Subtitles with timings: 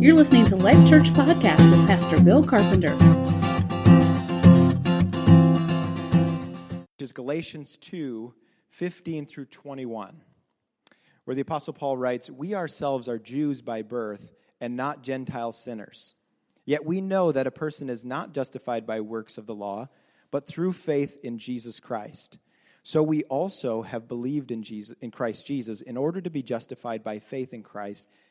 [0.00, 2.94] You're listening to Life Church Podcast with Pastor Bill Carpenter.
[7.00, 8.32] Is Galatians 2
[8.70, 10.22] 15 through 21,
[11.24, 16.14] where the Apostle Paul writes, We ourselves are Jews by birth and not Gentile sinners.
[16.64, 19.88] Yet we know that a person is not justified by works of the law,
[20.30, 22.38] but through faith in Jesus Christ.
[22.84, 27.02] So we also have believed in Jesus in Christ Jesus in order to be justified
[27.02, 28.06] by faith in Christ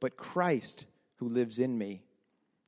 [0.00, 2.02] but Christ who lives in me.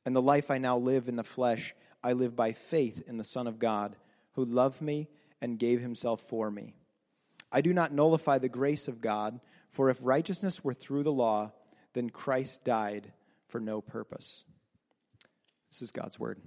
[0.05, 3.25] And the life I now live in the flesh, I live by faith in the
[3.25, 3.97] Son of God,
[4.33, 5.09] who loved me
[5.41, 6.75] and gave himself for me.
[7.53, 11.53] I do not nullify the grace of God, for if righteousness were through the law,
[11.93, 13.13] then Christ died
[13.49, 14.45] for no purpose.
[15.71, 16.41] This is God's word.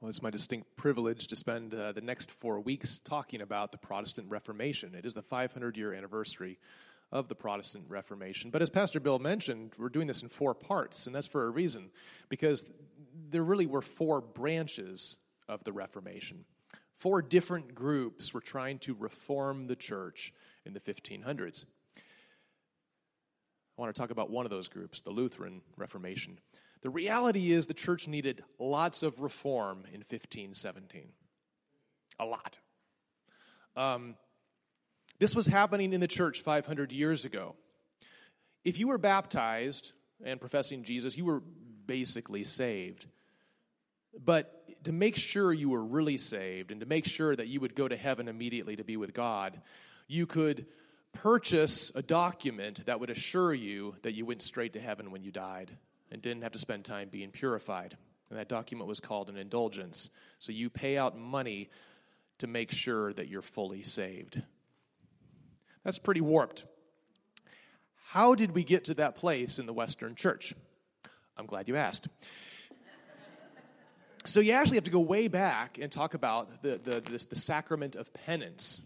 [0.00, 3.76] Well, it's my distinct privilege to spend uh, the next four weeks talking about the
[3.76, 4.94] Protestant Reformation.
[4.94, 6.58] It is the 500 year anniversary
[7.12, 8.50] of the Protestant Reformation.
[8.50, 11.50] But as Pastor Bill mentioned, we're doing this in four parts, and that's for a
[11.50, 11.90] reason,
[12.30, 12.70] because
[13.28, 15.18] there really were four branches
[15.50, 16.46] of the Reformation.
[16.96, 20.32] Four different groups were trying to reform the church
[20.64, 21.66] in the 1500s.
[21.96, 22.00] I
[23.76, 26.38] want to talk about one of those groups, the Lutheran Reformation.
[26.82, 31.12] The reality is the church needed lots of reform in 1517.
[32.18, 32.58] A lot.
[33.76, 34.16] Um,
[35.18, 37.54] this was happening in the church 500 years ago.
[38.64, 39.92] If you were baptized
[40.24, 41.42] and professing Jesus, you were
[41.86, 43.06] basically saved.
[44.18, 47.74] But to make sure you were really saved and to make sure that you would
[47.74, 49.60] go to heaven immediately to be with God,
[50.08, 50.66] you could
[51.12, 55.30] purchase a document that would assure you that you went straight to heaven when you
[55.30, 55.70] died
[56.10, 57.96] and didn't have to spend time being purified.
[58.28, 60.10] And that document was called an indulgence.
[60.38, 61.70] So you pay out money
[62.38, 64.40] to make sure that you're fully saved.
[65.84, 66.64] That's pretty warped.
[68.06, 70.54] How did we get to that place in the Western church?
[71.36, 72.08] I'm glad you asked.
[74.24, 77.96] so you actually have to go way back and talk about the, the, the sacrament
[77.96, 78.80] of penance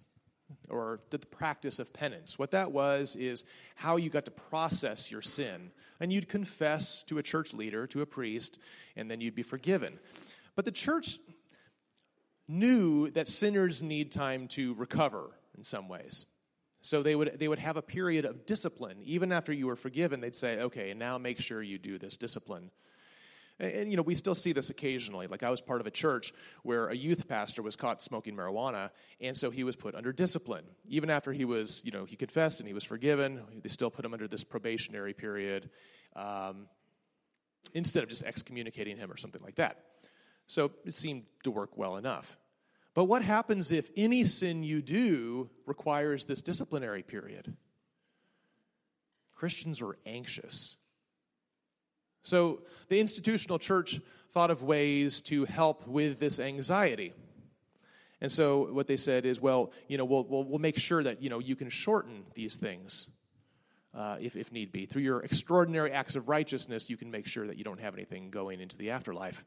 [0.69, 2.39] or the practice of penance.
[2.39, 3.45] What that was is
[3.75, 5.71] how you got to process your sin.
[6.01, 8.59] And you'd confess to a church leader, to a priest,
[8.97, 9.99] and then you'd be forgiven.
[10.57, 11.19] But the church
[12.47, 16.27] knew that sinners need time to recover in some ways.
[16.83, 18.99] So they would, they would have a period of discipline.
[19.05, 22.71] Even after you were forgiven, they'd say, okay, now make sure you do this discipline.
[23.59, 25.27] And, and, you know, we still see this occasionally.
[25.27, 26.33] Like I was part of a church
[26.63, 30.65] where a youth pastor was caught smoking marijuana, and so he was put under discipline.
[30.89, 34.05] Even after he was, you know, he confessed and he was forgiven, they still put
[34.05, 35.71] him under this probationary period
[36.17, 36.67] um,
[37.75, 39.79] instead of just excommunicating him or something like that.
[40.47, 42.39] So it seemed to work well enough.
[42.95, 47.57] But what happens if any sin you do requires this disciplinary period?
[49.33, 50.77] Christians were anxious
[52.25, 54.01] so the institutional church
[54.33, 57.13] thought of ways to help with this anxiety.
[58.21, 61.23] And so what they said is, well, you know, we'll, we'll, we'll make sure that,
[61.23, 63.09] you know, you can shorten these things
[63.95, 64.87] uh, if, if need be.
[64.87, 68.31] Through your extraordinary acts of righteousness, you can make sure that you don't have anything
[68.31, 69.45] going into the afterlife.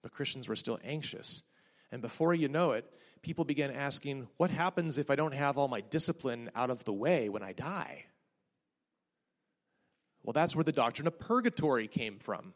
[0.00, 1.42] But Christians were still anxious.
[1.92, 2.90] And before you know it,
[3.20, 6.94] people began asking, what happens if I don't have all my discipline out of the
[6.94, 8.06] way when I die?
[10.22, 12.54] Well, that's where the doctrine of purgatory came from.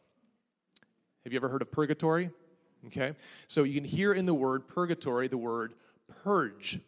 [1.24, 2.30] Have you ever heard of purgatory?
[2.86, 3.14] Okay.
[3.46, 5.74] So you can hear in the word purgatory the word
[6.22, 6.80] purge.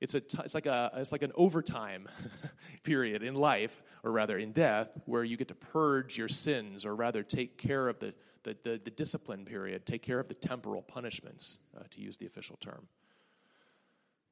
[0.00, 2.08] It's, a t- it's, like, a, it's like an overtime
[2.82, 6.94] period in life, or rather in death, where you get to purge your sins, or
[6.94, 10.82] rather take care of the, the, the, the discipline period, take care of the temporal
[10.82, 12.86] punishments, uh, to use the official term.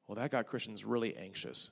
[0.07, 1.69] Well, that got Christians really anxious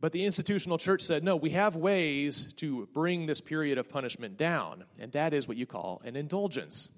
[0.00, 4.36] but the institutional church said, no, we have ways to bring this period of punishment
[4.36, 6.88] down, and that is what you call an indulgence.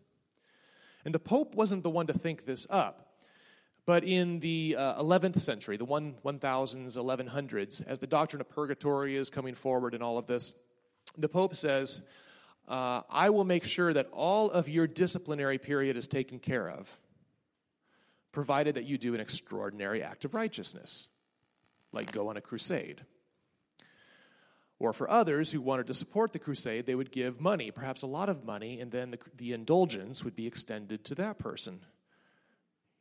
[1.04, 3.06] And the Pope wasn't the one to think this up.
[3.86, 9.14] But in the uh, 11th century, the one, 1000s, 1100s, as the doctrine of purgatory
[9.14, 10.52] is coming forward in all of this,
[11.16, 12.00] the Pope says,
[12.66, 16.98] uh, I will make sure that all of your disciplinary period is taken care of,
[18.32, 21.06] provided that you do an extraordinary act of righteousness.
[21.92, 23.02] Like go on a crusade.
[24.78, 28.06] Or for others who wanted to support the crusade, they would give money, perhaps a
[28.06, 31.80] lot of money, and then the, the indulgence would be extended to that person.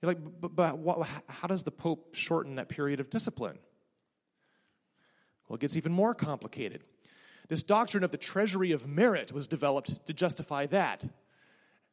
[0.02, 3.60] You're like, but, but what, how does the Pope shorten that period of discipline?
[5.48, 6.81] Well, it gets even more complicated.
[7.50, 11.04] This doctrine of the treasury of merit was developed to justify that.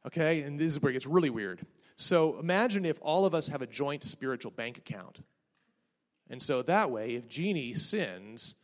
[0.05, 1.65] Okay, and this is where it gets really weird.
[1.95, 5.21] So imagine if all of us have a joint spiritual bank account.
[6.33, 8.55] And so that way, if Jeannie sins,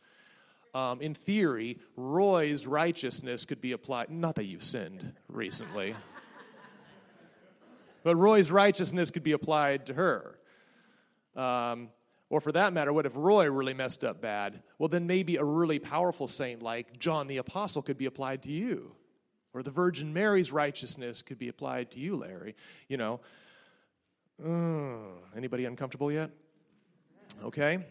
[0.74, 4.10] um, in theory, Roy's righteousness could be applied.
[4.10, 5.94] Not that you've sinned recently,
[8.02, 10.36] but Roy's righteousness could be applied to her.
[11.36, 11.90] Um,
[12.28, 14.64] or for that matter, what if Roy really messed up bad?
[14.80, 18.50] Well, then maybe a really powerful saint like John the Apostle could be applied to
[18.50, 18.96] you.
[19.54, 22.56] Or the Virgin Mary's righteousness could be applied to you, Larry.
[22.88, 23.20] You know.
[24.44, 26.32] Uh, anybody uncomfortable yet?
[27.42, 27.84] Okay.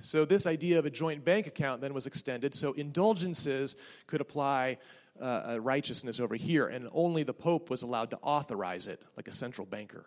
[0.00, 2.54] So, this idea of a joint bank account then was extended.
[2.54, 3.76] So, indulgences
[4.06, 4.78] could apply
[5.20, 9.32] uh, righteousness over here, and only the Pope was allowed to authorize it, like a
[9.32, 10.06] central banker.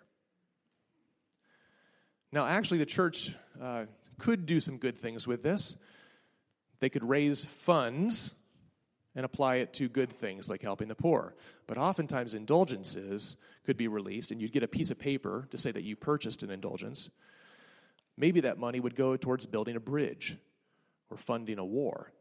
[2.32, 3.86] Now, actually, the church uh,
[4.18, 5.76] could do some good things with this.
[6.80, 8.34] They could raise funds
[9.16, 11.36] and apply it to good things like helping the poor.
[11.68, 13.36] But oftentimes, indulgences
[13.66, 16.44] could be released, and you'd get a piece of paper to say that you purchased
[16.44, 17.10] an indulgence.
[18.22, 20.38] Maybe that money would go towards building a bridge
[21.10, 22.14] or funding a war.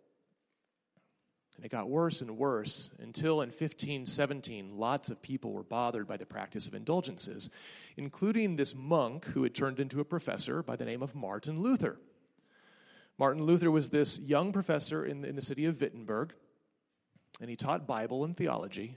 [1.56, 6.17] And it got worse and worse until in 1517, lots of people were bothered by
[6.17, 7.50] the practice of indulgences,
[7.99, 11.99] including this monk who had turned into a professor by the name of Martin Luther.
[13.19, 16.32] Martin Luther was this young professor in, in the city of Wittenberg,
[17.43, 18.96] and he taught Bible and theology.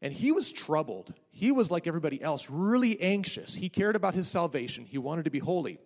[0.00, 1.12] And he was troubled.
[1.32, 3.52] He was like everybody else, really anxious.
[3.52, 5.80] He cared about his salvation, he wanted to be holy.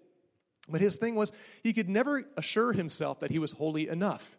[0.69, 1.33] But his thing was,
[1.63, 4.37] he could never assure himself that he was holy enough.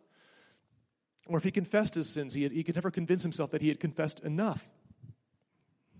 [1.27, 3.67] Or if he confessed his sins, he, had, he could never convince himself that he
[3.67, 4.67] had confessed enough.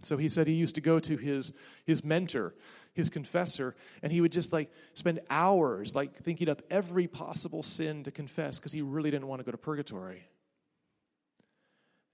[0.02, 1.54] So he said he used to go to his,
[1.86, 2.56] his mentor,
[2.94, 8.04] his confessor, and he would just like spend hours like thinking up every possible sin
[8.06, 10.24] to confess because he really didn't want to go to purgatory.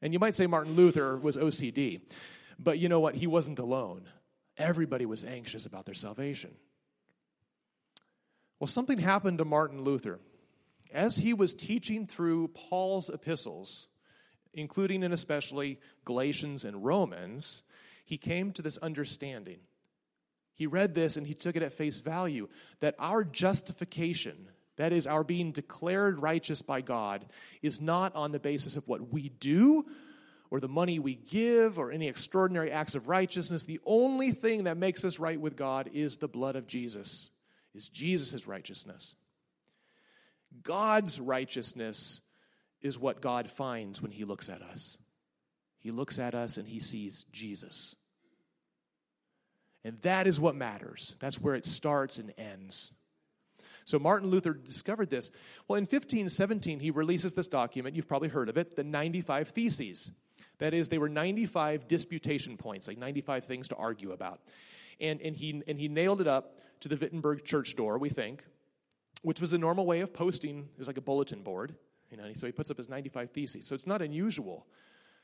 [0.01, 2.01] And you might say Martin Luther was OCD,
[2.59, 3.15] but you know what?
[3.15, 4.09] He wasn't alone.
[4.57, 6.51] Everybody was anxious about their salvation.
[8.65, 10.19] Well, something happened to Martin Luther.
[10.91, 13.89] As he was teaching through Paul's epistles,
[14.55, 17.61] including and especially Galatians and Romans,
[18.05, 19.59] he came to this understanding.
[20.55, 24.47] He read this and he took it at face value that our justification,
[24.77, 27.23] that is, our being declared righteous by God,
[27.61, 29.85] is not on the basis of what we do
[30.49, 33.63] or the money we give or any extraordinary acts of righteousness.
[33.63, 37.29] The only thing that makes us right with God is the blood of Jesus
[37.75, 39.15] is Jesus' righteousness.
[40.63, 42.21] God's righteousness
[42.81, 44.97] is what God finds when He looks at us.
[45.79, 47.95] He looks at us and He sees Jesus.
[49.83, 51.15] And that is what matters.
[51.19, 52.91] That's where it starts and ends.
[53.85, 55.29] So Martin Luther discovered this.
[55.67, 57.95] Well, in 1517, he releases this document.
[57.95, 60.11] You've probably heard of it the 95 Theses.
[60.57, 64.41] That is, they were 95 disputation points, like 95 things to argue about.
[64.99, 68.45] And, and, he, and he nailed it up to the Wittenberg church door, we think,
[69.21, 70.59] which was a normal way of posting.
[70.59, 71.75] It was like a bulletin board,
[72.09, 72.31] you know.
[72.33, 73.65] So he puts up his 95 theses.
[73.65, 74.65] So it's not unusual.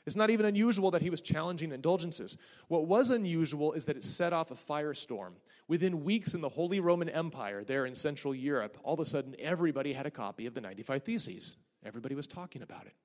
[0.06, 2.36] It's not even unusual that he was challenging indulgences.
[2.68, 5.34] What was unusual is that it set off a firestorm.
[5.68, 9.36] Within weeks in the Holy Roman Empire, there in Central Europe, all of a sudden
[9.38, 11.56] everybody had a copy of the 95 Theses.
[11.86, 12.96] Everybody was talking about it.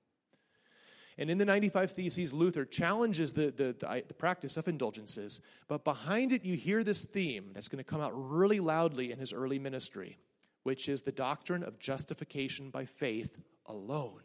[1.19, 5.83] And in the 95 Theses, Luther challenges the, the, the, the, practice of indulgences, but
[5.83, 9.33] behind it, you hear this theme that's going to come out really loudly in his
[9.33, 10.19] early ministry,
[10.65, 14.21] which is the doctrine of justification by faith alone.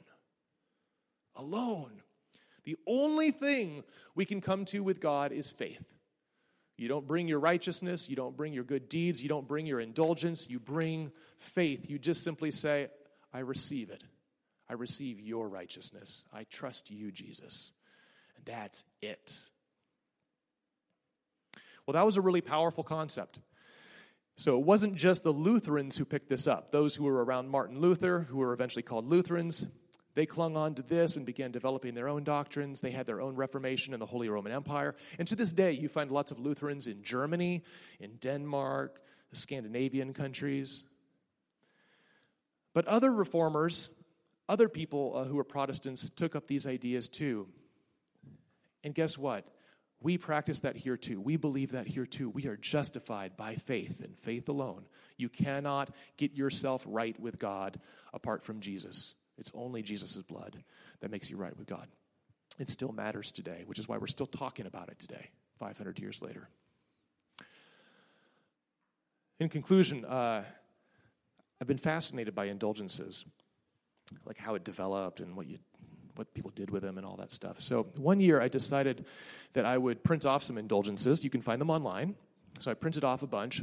[1.36, 2.02] Alone.
[2.66, 3.84] The only thing
[4.14, 5.94] we can come to with God is faith.
[6.78, 9.80] You don't bring your righteousness, you don't bring your good deeds, you don't bring your
[9.80, 11.90] indulgence, you bring faith.
[11.90, 12.88] You just simply say,
[13.34, 14.04] I receive it.
[14.72, 16.24] I receive your righteousness.
[16.32, 17.74] I trust you, Jesus.
[18.38, 19.38] And that's it.
[21.86, 23.42] Well, that was a really powerful concept.
[24.38, 26.72] So it wasn't just the Lutherans who picked this up.
[26.72, 29.66] Those who were around Martin Luther, who were eventually called Lutherans,
[30.16, 32.80] they clung on to this and began developing their own doctrines.
[32.80, 34.96] They had their own Reformation in the Holy Roman Empire.
[35.20, 37.62] And to this day, you find lots of Lutherans in Germany,
[38.00, 39.02] in Denmark,
[39.32, 40.86] the Scandinavian countries.
[42.74, 43.90] But other reformers
[44.52, 47.48] other people uh, who were Protestants took up these ideas too.
[48.84, 49.48] And guess what?
[50.02, 51.22] We practice that here too.
[51.22, 52.30] We believe that here too.
[52.30, 54.84] We are justified by faith and faith alone.
[55.16, 57.80] You cannot get yourself right with God
[58.14, 59.16] apart from Jesus.
[59.38, 60.62] It's only Jesus' blood
[61.00, 61.88] that makes you right with God.
[62.60, 65.30] It still matters today, which is why we're still talking about it today,
[65.60, 66.50] 500 years later.
[69.40, 70.44] In conclusion, uh,
[71.62, 73.24] I've been fascinated by indulgences,
[74.26, 75.60] like how it developed and what you
[76.16, 77.62] what people did with them and all that stuff.
[77.62, 79.06] So one year I decided
[79.54, 81.24] that I would print off some indulgences.
[81.24, 82.16] You can find them online.
[82.60, 83.62] So I printed off a bunch,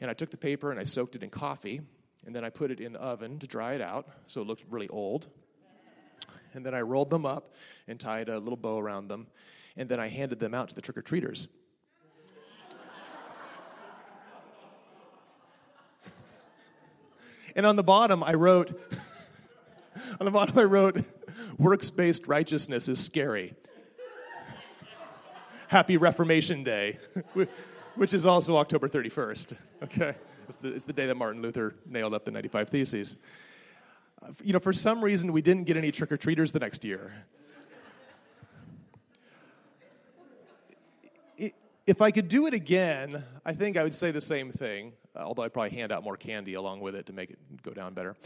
[0.00, 1.80] and I took the paper and I soaked it in coffee,
[2.26, 4.64] and then I put it in the oven to dry it out so it looked
[4.68, 5.28] really old.
[6.54, 7.54] And then I rolled them up
[7.86, 9.26] and tied a little bow around them,
[9.76, 11.48] and then I handed them out to the trick or treaters.
[17.54, 18.78] And on the bottom, I wrote,
[20.20, 21.04] on the bottom, I wrote,
[21.58, 23.54] works based righteousness is scary.
[25.68, 26.98] Happy Reformation Day,
[27.94, 29.56] which is also October 31st.
[29.84, 30.14] Okay?
[30.48, 33.16] It's the, it's the day that Martin Luther nailed up the 95 Theses.
[34.42, 37.12] You know, for some reason, we didn't get any trick or treaters the next year.
[41.86, 45.44] if I could do it again, I think I would say the same thing, although
[45.44, 48.16] I'd probably hand out more candy along with it to make it go down better.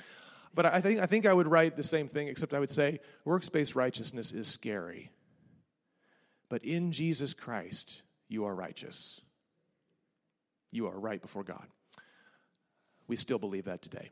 [0.55, 3.01] But I think, I think I would write the same thing, except I would say
[3.25, 5.11] works-based righteousness is scary.
[6.49, 9.21] But in Jesus Christ, you are righteous.
[10.73, 11.67] You are right before God.
[13.07, 14.11] We still believe that today.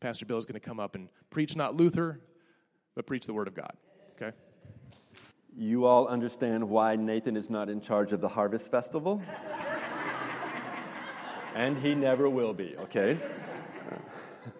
[0.00, 2.20] Pastor Bill is going to come up and preach not Luther,
[2.94, 3.72] but preach the Word of God.
[4.16, 4.36] Okay?
[5.56, 9.22] You all understand why Nathan is not in charge of the Harvest Festival?
[11.54, 13.18] and he never will be, okay?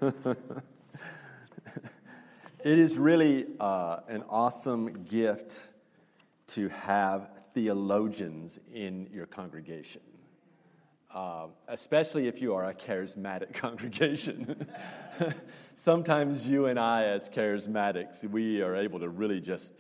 [2.63, 5.67] it is really uh, an awesome gift
[6.49, 10.03] to have theologians in your congregation,
[11.15, 14.67] uh, especially if you are a charismatic congregation.
[15.77, 19.73] Sometimes you and I, as charismatics, we are able to really just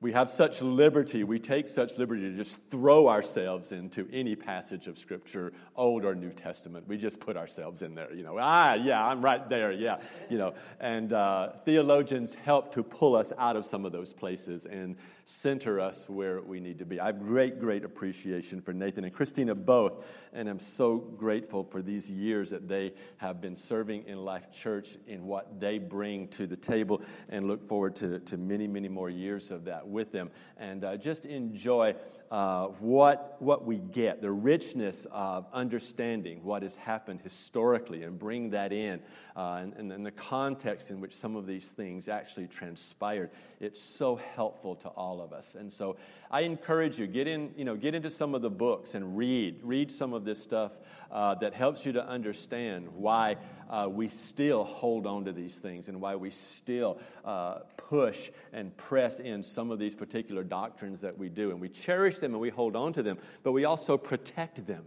[0.00, 4.86] we have such liberty, we take such liberty to just throw ourselves into any passage
[4.86, 6.86] of Scripture, Old or New Testament.
[6.86, 8.36] We just put ourselves in there, you know.
[8.38, 9.96] Ah, yeah, I'm right there, yeah,
[10.30, 10.54] you know.
[10.78, 14.94] And uh, theologians help to pull us out of some of those places and
[15.28, 16.98] center us where we need to be.
[16.98, 21.82] I have great, great appreciation for Nathan and Christina both, and I'm so grateful for
[21.82, 26.46] these years that they have been serving in Life Church in what they bring to
[26.46, 30.30] the table, and look forward to, to many, many more years of that with them.
[30.56, 31.94] And uh, just enjoy
[32.30, 38.50] uh, what, what we get, the richness of understanding what has happened historically, and bring
[38.50, 39.00] that in,
[39.36, 43.30] uh, and, and the context in which some of these things actually transpired.
[43.60, 44.88] It's so helpful to
[45.18, 45.54] all of us.
[45.58, 45.96] And so
[46.30, 49.60] I encourage you, get, in, you know, get into some of the books and read.
[49.62, 50.72] Read some of this stuff
[51.10, 53.36] uh, that helps you to understand why
[53.70, 58.76] uh, we still hold on to these things and why we still uh, push and
[58.76, 61.50] press in some of these particular doctrines that we do.
[61.50, 64.84] And we cherish them and we hold on to them, but we also protect them.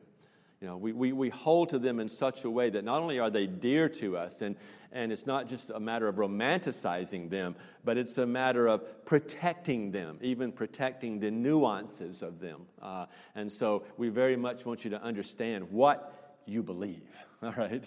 [0.61, 3.17] You know, we, we, we hold to them in such a way that not only
[3.17, 4.55] are they dear to us, and,
[4.91, 9.91] and it's not just a matter of romanticizing them, but it's a matter of protecting
[9.91, 12.61] them, even protecting the nuances of them.
[12.81, 13.05] Uh,
[13.35, 17.07] and so we very much want you to understand what you believe,
[17.43, 17.83] all right?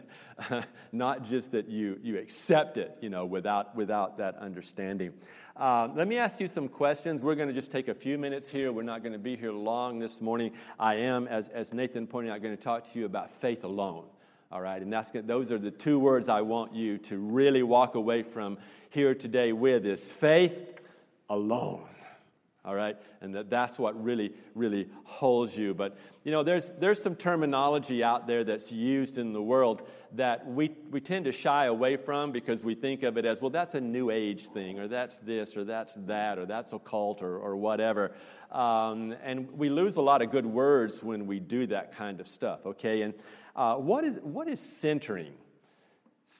[0.93, 5.13] not just that you, you accept it, you know, without, without that understanding.
[5.57, 7.23] Uh, let me ask you some questions.
[7.23, 8.73] We're going to just take a few minutes here.
[8.73, 10.53] We're not going to be here long this morning.
[10.81, 14.05] I am, as, as Nathan pointed out, going to talk to you about faith alone.
[14.55, 17.97] All right, and that's those are the two words I want you to really walk
[17.97, 18.57] away from
[18.91, 20.79] here today with is faith
[21.29, 21.89] alone
[22.65, 22.97] all right?
[23.21, 25.75] And that, that's what really really holds you.
[25.75, 30.47] But you know there's there's some terminology out there that's used in the world that
[30.47, 33.75] we we tend to shy away from because we think of it as well that's
[33.75, 37.57] a new age thing or that's this or that's that or that's occult or, or
[37.57, 38.13] whatever.
[38.51, 42.29] Um, and we lose a lot of good words when we do that kind of
[42.29, 43.03] stuff okay?
[43.03, 43.15] And
[43.57, 45.33] uh, what is what is centering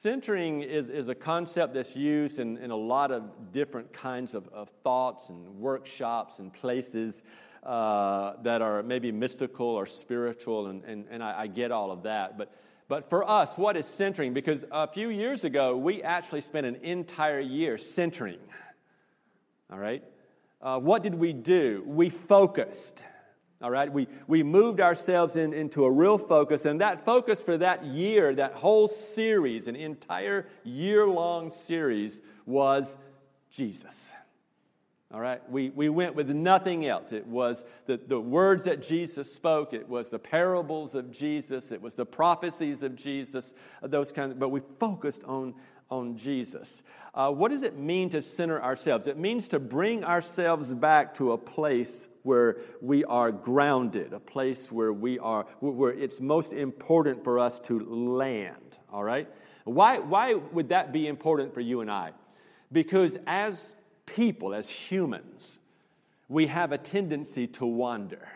[0.01, 4.45] Centering is, is a concept that's used in, in a lot of different kinds of,
[4.49, 7.23] of thoughts and workshops and places
[7.63, 12.03] uh, that are maybe mystical or spiritual, and, and, and I, I, get all of
[12.03, 12.37] that.
[12.37, 12.53] But,
[12.89, 14.33] but for us, what is centering?
[14.33, 18.39] Because a few years ago, we actually spent an entire year centering.
[19.71, 20.03] All right?
[20.61, 21.83] Uh, what did we do?
[21.87, 23.01] We focused.
[23.61, 27.57] All right, we, we moved ourselves in, into a real focus, and that focus for
[27.57, 32.95] that year, that whole series, an entire year long series, was
[33.51, 34.07] Jesus.
[35.13, 35.41] All right?
[35.49, 37.13] We, we went with nothing else.
[37.13, 41.81] It was the, the words that Jesus spoke, it was the parables of Jesus, it
[41.81, 45.53] was the prophecies of Jesus, those kinds of, but we focused on,
[45.89, 46.83] on Jesus.
[47.13, 49.07] Uh, what does it mean to center ourselves?
[49.07, 54.71] It means to bring ourselves back to a place where we are grounded, a place
[54.71, 58.77] where we are, where it's most important for us to land.
[58.91, 59.29] All right?
[59.63, 62.11] Why, why would that be important for you and I?
[62.71, 63.73] Because as
[64.05, 65.59] people, as humans,
[66.27, 68.27] we have a tendency to wander.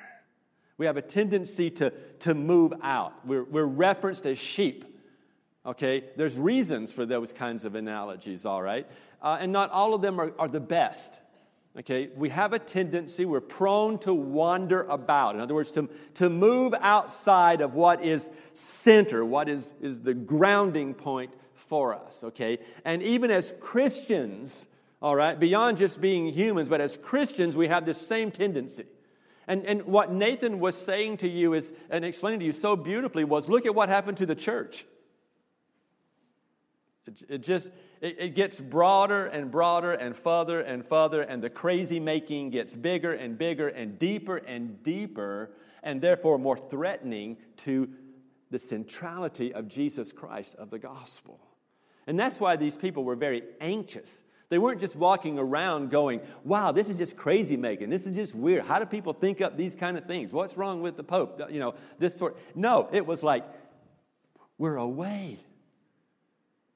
[0.78, 3.26] We have a tendency to, to move out.
[3.26, 4.86] We're, we're referenced as sheep.
[5.66, 6.06] Okay?
[6.16, 8.88] There's reasons for those kinds of analogies, all right?
[9.22, 11.14] Uh, and not all of them are, are the best.
[11.80, 12.10] Okay?
[12.16, 15.36] We have a tendency, we're prone to wander about.
[15.36, 20.14] In other words, to, to move outside of what is center, what is, is the
[20.14, 21.34] grounding point
[21.70, 22.16] for us.
[22.24, 22.60] Okay?
[22.84, 24.68] And even as Christians,
[25.02, 28.86] all right, beyond just being humans, but as Christians, we have this same tendency.
[29.48, 33.24] And, and what Nathan was saying to you is, and explaining to you so beautifully
[33.24, 34.86] was look at what happened to the church.
[37.08, 37.70] It, it just,
[38.02, 42.74] it, it gets broader and broader and further and further, and the crazy making gets
[42.74, 45.52] bigger and bigger and deeper and deeper,
[45.84, 47.90] and therefore more threatening to
[48.52, 51.40] the centrality of Jesus Christ of the gospel.
[52.08, 54.10] And that's why these people were very anxious
[54.50, 57.92] they weren't just walking around going, wow, this is just crazy making.
[57.92, 58.66] This is just weird.
[58.66, 60.34] How do people think up these kind of things?
[60.34, 61.40] What's wrong with the Pope?
[61.52, 62.36] You know, this sort.
[62.56, 63.46] No, it was like,
[64.58, 65.40] we're away.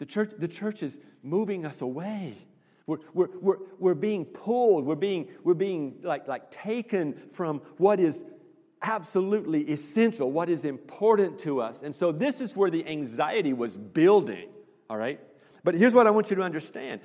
[0.03, 2.38] The church, the church is moving us away.
[2.88, 4.83] We're, we're, we're, we're being pulled.
[4.83, 8.25] We're being, we're being like, like taken from what is
[8.81, 11.83] absolutely essential, what is important to us.
[11.83, 14.50] And so this is where the anxiety was building,
[14.89, 15.22] all right?
[15.63, 17.00] But here's what I want you to understand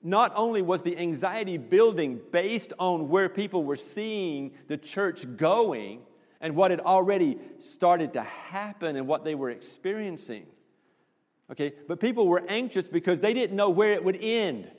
[0.00, 6.02] not only was the anxiety building based on where people were seeing the church going
[6.40, 7.36] and what had already
[7.72, 10.46] started to happen and what they were experiencing.
[11.50, 14.70] Okay, but people were anxious because they didn't know where it would end.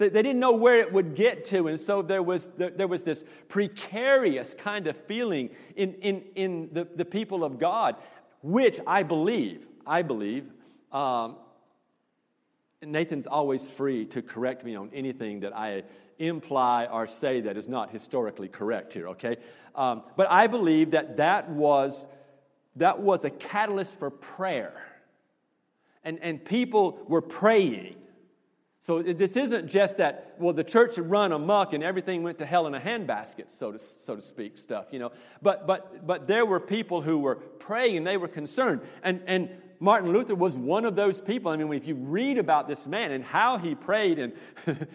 [0.00, 3.02] They, didn't know where it would get to, and so there was, there, there was
[3.02, 7.96] this precarious kind of feeling in, in, in the, the people of God,
[8.42, 10.46] which I believe, I believe,
[10.90, 11.36] um,
[12.82, 15.82] Nathan's always free to correct me on anything that I
[16.18, 19.36] imply or say that is not historically correct here, okay?
[19.74, 22.06] Um, but I believe that that was,
[22.76, 24.74] that was a catalyst for prayer.
[26.04, 27.96] And, and people were praying.
[28.82, 32.46] So this isn't just that, well, the church had run amok and everything went to
[32.46, 35.12] hell in a handbasket, so to, so to speak, stuff, you know.
[35.42, 38.80] But, but, but there were people who were praying they were concerned.
[39.02, 39.50] And, and
[39.82, 41.50] Martin Luther was one of those people.
[41.50, 44.34] I mean, if you read about this man and how he prayed and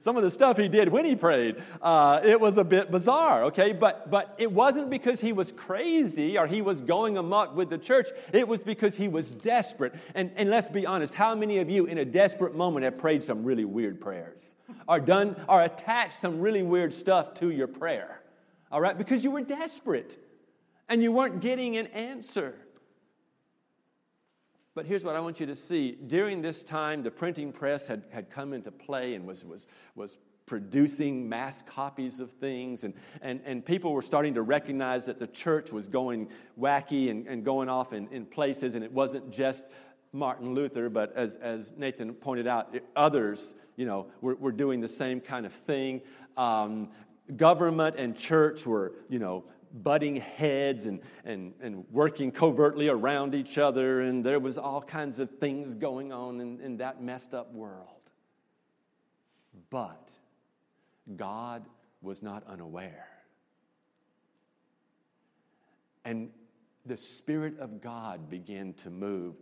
[0.00, 3.44] some of the stuff he did when he prayed, uh, it was a bit bizarre,
[3.44, 3.72] okay?
[3.72, 7.78] But, but it wasn't because he was crazy or he was going amok with the
[7.78, 8.08] church.
[8.32, 9.94] It was because he was desperate.
[10.16, 13.22] And, and let's be honest, how many of you in a desperate moment have prayed
[13.22, 14.52] some really weird prayers
[14.88, 18.20] or done or attached some really weird stuff to your prayer?
[18.72, 18.98] All right?
[18.98, 20.18] Because you were desperate
[20.88, 22.56] and you weren't getting an answer.
[24.78, 25.98] But here's what I want you to see.
[26.06, 30.16] During this time, the printing press had, had come into play and was, was, was
[30.46, 35.26] producing mass copies of things, and, and, and people were starting to recognize that the
[35.26, 39.64] church was going wacky and, and going off in, in places, and it wasn't just
[40.12, 44.88] Martin Luther, but as, as Nathan pointed out, others, you know, were, were doing the
[44.88, 46.02] same kind of thing.
[46.36, 46.90] Um,
[47.36, 53.58] government and church were, you know, butting heads and, and, and working covertly around each
[53.58, 57.52] other, and there was all kinds of things going on in, in that messed up
[57.52, 57.88] world.
[59.70, 60.08] But
[61.16, 61.64] God
[62.02, 63.08] was not unaware.
[66.04, 66.30] And
[66.86, 69.34] the Spirit of God began to move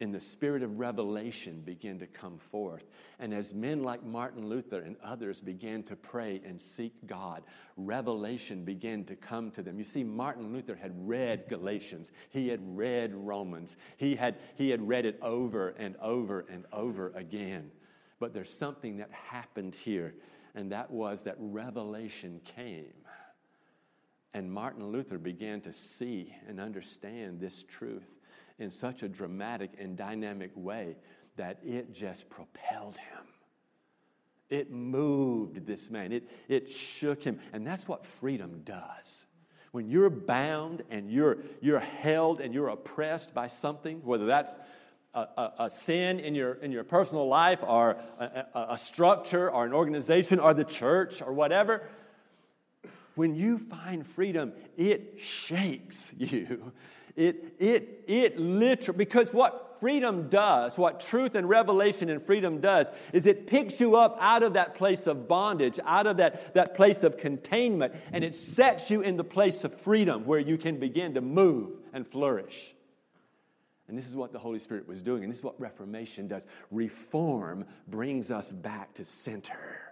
[0.00, 2.84] in the spirit of revelation begin to come forth.
[3.18, 7.42] And as men like Martin Luther and others began to pray and seek God,
[7.76, 9.78] revelation began to come to them.
[9.78, 14.86] You see, Martin Luther had read Galatians, he had read Romans, he had, he had
[14.88, 17.70] read it over and over and over again.
[18.18, 20.14] But there's something that happened here,
[20.54, 22.94] and that was that revelation came.
[24.32, 28.06] And Martin Luther began to see and understand this truth
[28.60, 30.96] in such a dramatic and dynamic way
[31.36, 33.24] that it just propelled him.
[34.50, 37.40] It moved this man, it, it shook him.
[37.52, 39.24] And that's what freedom does.
[39.72, 44.56] When you're bound and you're, you're held and you're oppressed by something, whether that's
[45.14, 49.48] a, a, a sin in your, in your personal life or a, a, a structure
[49.48, 51.88] or an organization or the church or whatever,
[53.14, 56.72] when you find freedom, it shakes you.
[57.20, 62.86] It, it, it literally, because what freedom does, what truth and revelation and freedom does,
[63.12, 66.74] is it picks you up out of that place of bondage, out of that, that
[66.74, 70.80] place of containment, and it sets you in the place of freedom where you can
[70.80, 72.74] begin to move and flourish.
[73.86, 76.44] And this is what the Holy Spirit was doing, and this is what Reformation does.
[76.70, 79.89] Reform brings us back to center.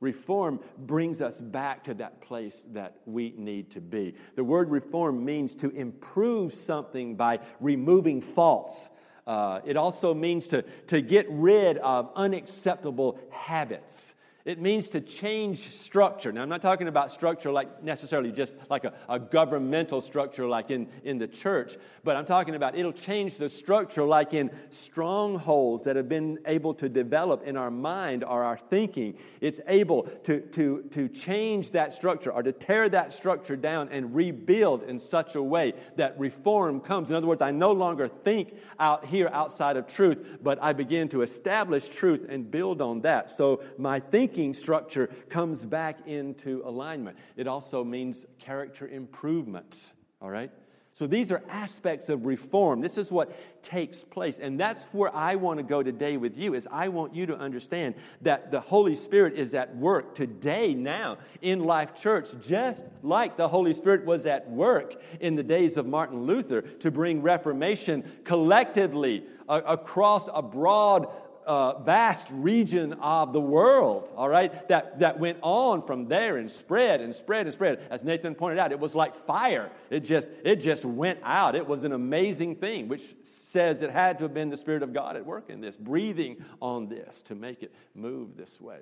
[0.00, 4.14] Reform brings us back to that place that we need to be.
[4.34, 8.90] The word reform means to improve something by removing faults.
[9.26, 14.14] Uh, it also means to, to get rid of unacceptable habits.
[14.46, 16.30] It means to change structure.
[16.30, 20.70] Now, I'm not talking about structure like necessarily just like a, a, governmental structure like
[20.70, 25.82] in, in the church, but I'm talking about it'll change the structure like in strongholds
[25.82, 29.18] that have been able to develop in our mind or our thinking.
[29.40, 34.14] It's able to, to, to change that structure or to tear that structure down and
[34.14, 37.10] rebuild in such a way that reform comes.
[37.10, 41.08] In other words, I no longer think out here outside of truth, but I begin
[41.08, 43.32] to establish truth and build on that.
[43.32, 47.16] So my thinking thinking structure comes back into alignment.
[47.36, 50.50] It also means character improvement, all right?
[50.92, 52.82] So these are aspects of reform.
[52.82, 54.38] This is what takes place.
[54.38, 57.36] And that's where I want to go today with you is I want you to
[57.36, 63.38] understand that the Holy Spirit is at work today now in Life Church just like
[63.38, 68.10] the Holy Spirit was at work in the days of Martin Luther to bring reformation
[68.24, 71.08] collectively across a broad
[71.46, 76.50] uh, vast region of the world, all right, that, that went on from there and
[76.50, 77.86] spread and spread and spread.
[77.88, 79.70] As Nathan pointed out, it was like fire.
[79.88, 81.54] It just, it just went out.
[81.54, 84.92] It was an amazing thing, which says it had to have been the Spirit of
[84.92, 88.78] God at work in this, breathing on this to make it move this way.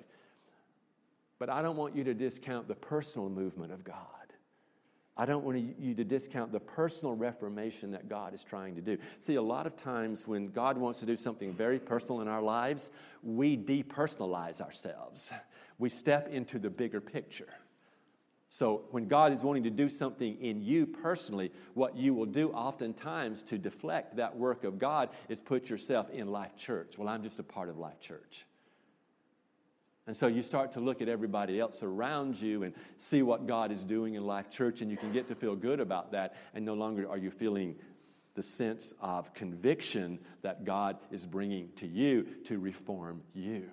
[1.37, 3.95] But I don't want you to discount the personal movement of God.
[5.17, 8.97] I don't want you to discount the personal reformation that God is trying to do.
[9.17, 12.41] See, a lot of times when God wants to do something very personal in our
[12.41, 12.89] lives,
[13.23, 15.29] we depersonalize ourselves.
[15.77, 17.49] We step into the bigger picture.
[18.49, 22.51] So, when God is wanting to do something in you personally, what you will do
[22.51, 26.97] oftentimes to deflect that work of God is put yourself in Life Church.
[26.97, 28.45] Well, I'm just a part of Life Church.
[30.07, 33.71] And so you start to look at everybody else around you and see what God
[33.71, 36.35] is doing in Life Church, and you can get to feel good about that.
[36.53, 37.75] And no longer are you feeling
[38.35, 43.63] the sense of conviction that God is bringing to you to reform you.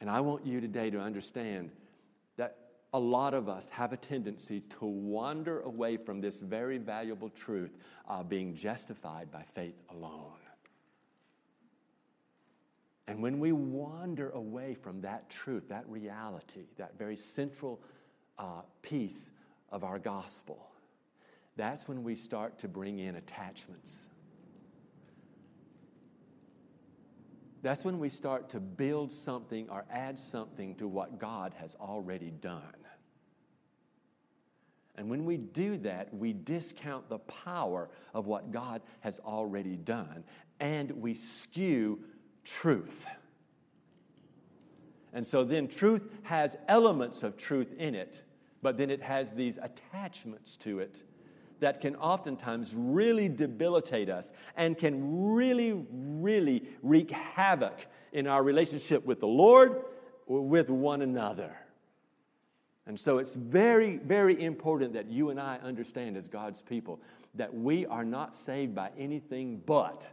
[0.00, 1.70] And I want you today to understand
[2.36, 2.56] that
[2.92, 7.76] a lot of us have a tendency to wander away from this very valuable truth
[8.06, 10.43] of being justified by faith alone.
[13.06, 17.80] And when we wander away from that truth, that reality, that very central
[18.38, 19.30] uh, piece
[19.70, 20.70] of our gospel,
[21.56, 23.94] that's when we start to bring in attachments.
[27.62, 32.30] That's when we start to build something or add something to what God has already
[32.30, 32.62] done.
[34.96, 40.24] And when we do that, we discount the power of what God has already done
[40.60, 42.00] and we skew
[42.44, 43.04] truth.
[45.12, 48.22] And so then truth has elements of truth in it,
[48.62, 51.02] but then it has these attachments to it
[51.60, 59.04] that can oftentimes really debilitate us and can really, really wreak havoc in our relationship
[59.06, 59.84] with the Lord
[60.26, 61.56] or with one another.
[62.86, 67.00] And so it's very, very important that you and I understand as God's people
[67.34, 70.06] that we are not saved by anything but,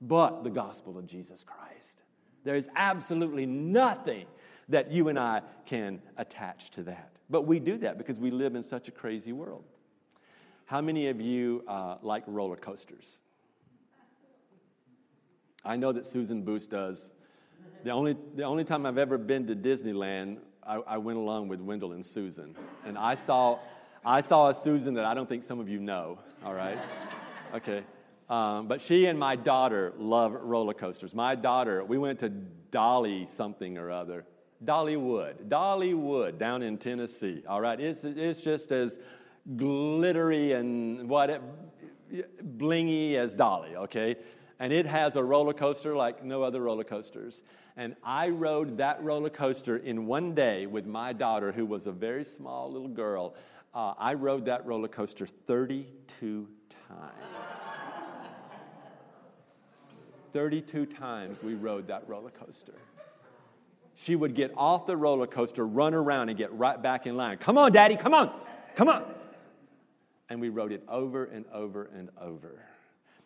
[0.00, 2.02] but the gospel of Jesus Christ.
[2.44, 4.26] There is absolutely nothing
[4.68, 7.10] that you and I can attach to that.
[7.28, 9.64] But we do that because we live in such a crazy world.
[10.66, 13.18] How many of you uh, like roller coasters?
[15.64, 17.10] I know that Susan Boost does.
[17.84, 21.60] The only, the only time I've ever been to Disneyland, I, I went along with
[21.60, 22.56] Wendell and Susan.
[22.84, 23.58] And I saw,
[24.04, 26.78] I saw a Susan that I don't think some of you know, all right?
[27.54, 27.82] Okay.
[28.28, 31.14] Um, but she and my daughter love roller coasters.
[31.14, 34.24] My daughter, we went to Dolly something or other.
[34.64, 37.42] Dollywood, Dollywood down in Tennessee.
[37.48, 38.98] All right, it's, it's just as
[39.56, 43.76] glittery and what it, blingy as Dolly.
[43.76, 44.16] Okay,
[44.58, 47.42] and it has a roller coaster like no other roller coasters.
[47.76, 51.92] And I rode that roller coaster in one day with my daughter, who was a
[51.92, 53.34] very small little girl.
[53.74, 56.48] Uh, I rode that roller coaster 32
[56.88, 57.65] times.
[60.36, 62.74] 32 times we rode that roller coaster.
[63.94, 67.38] She would get off the roller coaster, run around, and get right back in line.
[67.38, 68.30] Come on, Daddy, come on,
[68.74, 69.14] come on.
[70.28, 72.60] And we rode it over and over and over.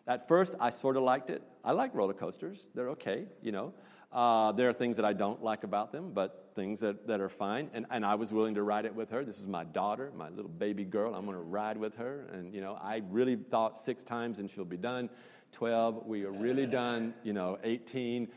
[0.07, 1.43] At first, I sort of liked it.
[1.65, 3.73] I like roller coasters, they're okay, you know.
[4.13, 7.29] Uh, there are things that I don't like about them, but things that, that are
[7.29, 7.69] fine.
[7.73, 9.23] And, and I was willing to ride it with her.
[9.23, 11.15] This is my daughter, my little baby girl.
[11.15, 12.27] I'm going to ride with her.
[12.33, 15.09] And, you know, I really thought six times and she'll be done.
[15.53, 18.27] 12, we are really done, you know, 18.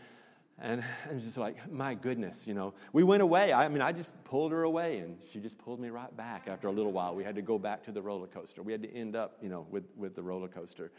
[0.60, 2.74] And I was just like, my goodness, you know.
[2.92, 3.52] We went away.
[3.52, 6.68] I mean, I just pulled her away, and she just pulled me right back after
[6.68, 7.14] a little while.
[7.14, 8.62] We had to go back to the roller coaster.
[8.62, 10.92] We had to end up, you know, with, with the roller coaster.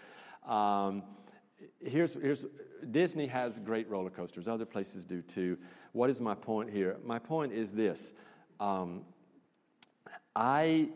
[0.45, 1.03] Um,
[1.83, 2.45] here's, here's
[2.91, 4.47] Disney has great roller coasters.
[4.47, 5.57] Other places do too.
[5.93, 6.97] What is my point here?
[7.03, 8.11] My point is this.
[8.59, 9.01] Um,
[10.35, 10.89] I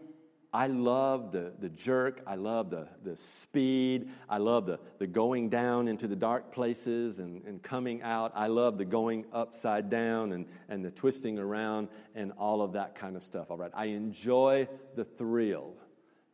[0.51, 2.21] I love the, the jerk.
[2.25, 4.09] I love the, the speed.
[4.27, 8.31] I love the, the going down into the dark places and, and coming out.
[8.35, 12.95] I love the going upside down and, and the twisting around and all of that
[12.95, 13.51] kind of stuff.
[13.51, 13.71] All right.
[13.75, 15.73] I enjoy the thrill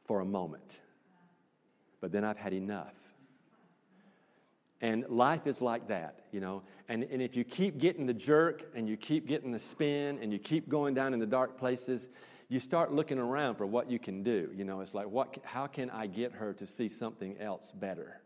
[0.06, 0.80] for a moment,
[2.00, 2.94] but then I've had enough.
[4.86, 6.62] And life is like that, you know.
[6.90, 10.32] And, and if you keep getting the jerk and you keep getting the spin and
[10.32, 12.08] you keep going down in the dark places,
[12.50, 14.52] you start looking around for what you can do.
[14.56, 18.22] You know, it's like, what, how can I get her to see something else better?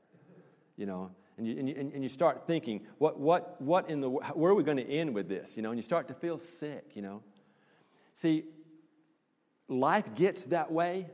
[0.75, 4.09] You know, and you, and you, and you start thinking, what, what, what in the,
[4.09, 5.55] where are we going to end with this?
[5.55, 7.21] You know, and you start to feel sick, you know.
[8.15, 8.43] See,
[9.69, 11.07] life gets that way.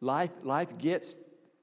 [0.00, 1.14] Life, life gets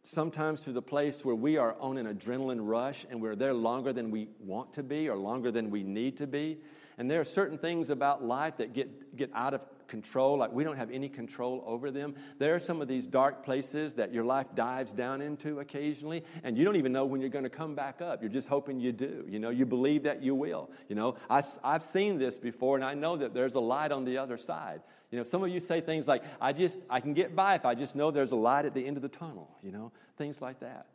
[0.07, 3.91] sometimes to the place where we are on an adrenaline rush and we're there longer
[3.91, 6.57] than we want to be or longer than we need to be.
[6.97, 10.63] And there are certain things about life that get, get out of control, like we
[10.63, 12.15] don't have any control over them.
[12.39, 16.57] There are some of these dark places that your life dives down into occasionally, and
[16.57, 18.21] you don't even know when you're going to come back up.
[18.21, 19.25] You're just hoping you do.
[19.29, 20.69] You know, you believe that you will.
[20.89, 24.05] You know, I, I've seen this before, and I know that there's a light on
[24.05, 24.81] the other side.
[25.11, 27.65] You know, some of you say things like, I just, I can get by if
[27.65, 30.41] I just know there's a light at the end of the tunnel, you know, things
[30.41, 30.87] like that.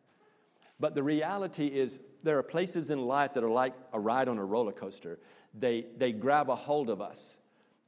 [0.79, 4.39] But the reality is, there are places in life that are like a ride on
[4.39, 5.19] a roller coaster.
[5.59, 7.37] They, they grab a hold of us.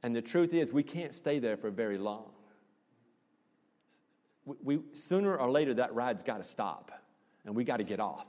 [0.01, 2.31] And the truth is, we can't stay there for very long.
[4.45, 6.91] We, we sooner or later, that ride's got to stop,
[7.45, 8.27] and we got to get off,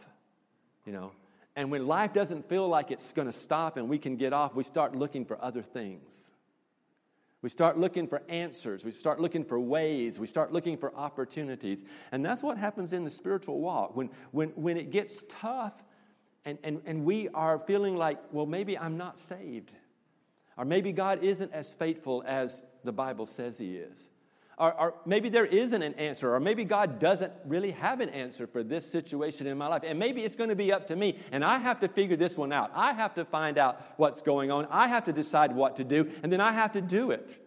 [0.84, 1.12] you know.
[1.54, 4.54] And when life doesn't feel like it's going to stop and we can get off,
[4.54, 6.25] we start looking for other things.
[7.46, 8.84] We start looking for answers.
[8.84, 10.18] We start looking for ways.
[10.18, 11.84] We start looking for opportunities.
[12.10, 13.94] And that's what happens in the spiritual walk.
[13.94, 15.74] When, when, when it gets tough
[16.44, 19.70] and, and, and we are feeling like, well, maybe I'm not saved.
[20.58, 24.08] Or maybe God isn't as faithful as the Bible says He is.
[24.58, 28.46] Or, or, maybe there isn't an answer, or maybe God doesn't really have an answer
[28.46, 29.82] for this situation in my life.
[29.84, 32.38] And maybe it's going to be up to me, and I have to figure this
[32.38, 32.70] one out.
[32.74, 34.66] I have to find out what's going on.
[34.70, 37.38] I have to decide what to do, and then I have to do it.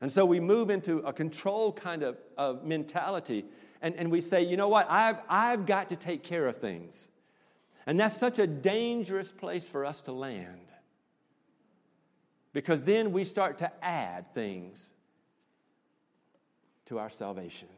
[0.00, 3.44] And so we move into a control kind of, of mentality,
[3.80, 7.08] and, and we say, you know what, I've, I've got to take care of things.
[7.86, 10.66] And that's such a dangerous place for us to land.
[12.52, 14.80] Because then we start to add things
[16.86, 17.68] to our salvation.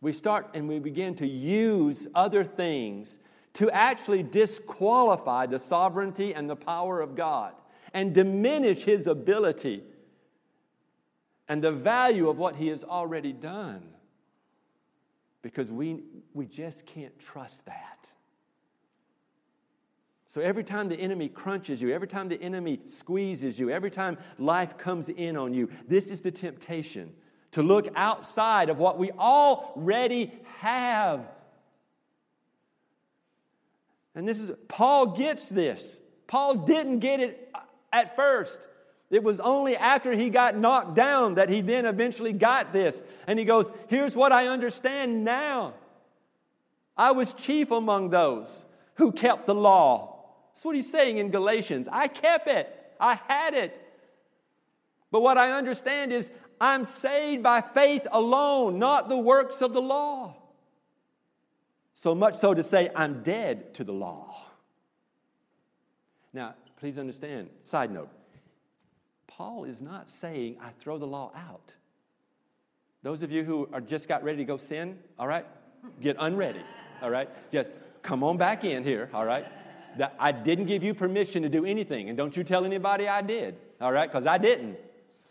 [0.00, 3.18] We start and we begin to use other things
[3.54, 7.54] to actually disqualify the sovereignty and the power of God
[7.94, 9.82] and diminish His ability
[11.48, 13.82] and the value of what He has already done.
[15.42, 16.02] Because we,
[16.34, 18.06] we just can't trust that.
[20.28, 24.18] So every time the enemy crunches you, every time the enemy squeezes you, every time
[24.38, 27.14] life comes in on you, this is the temptation
[27.56, 31.20] to look outside of what we already have.
[34.14, 35.98] And this is, Paul gets this.
[36.26, 37.54] Paul didn't get it
[37.92, 38.58] at first.
[39.10, 43.00] It was only after he got knocked down that he then eventually got this.
[43.26, 45.74] And he goes, Here's what I understand now.
[46.96, 48.64] I was chief among those
[48.94, 50.16] who kept the law
[50.56, 51.86] that's what he's saying in Galatians.
[51.92, 53.78] I kept it, I had it.
[55.10, 59.80] But what I understand is I'm saved by faith alone, not the works of the
[59.82, 60.34] law.
[61.94, 64.34] So much so to say, I'm dead to the law.
[66.32, 68.10] Now, please understand, side note,
[69.26, 71.72] Paul is not saying I throw the law out.
[73.02, 75.46] Those of you who are just got ready to go sin, all right,
[76.00, 76.62] get unready,
[77.02, 77.28] all right?
[77.52, 77.70] Just
[78.02, 79.46] come on back in here, all right?
[79.98, 82.08] that I didn't give you permission to do anything.
[82.08, 84.10] And don't you tell anybody I did, all right?
[84.10, 84.76] Because I didn't,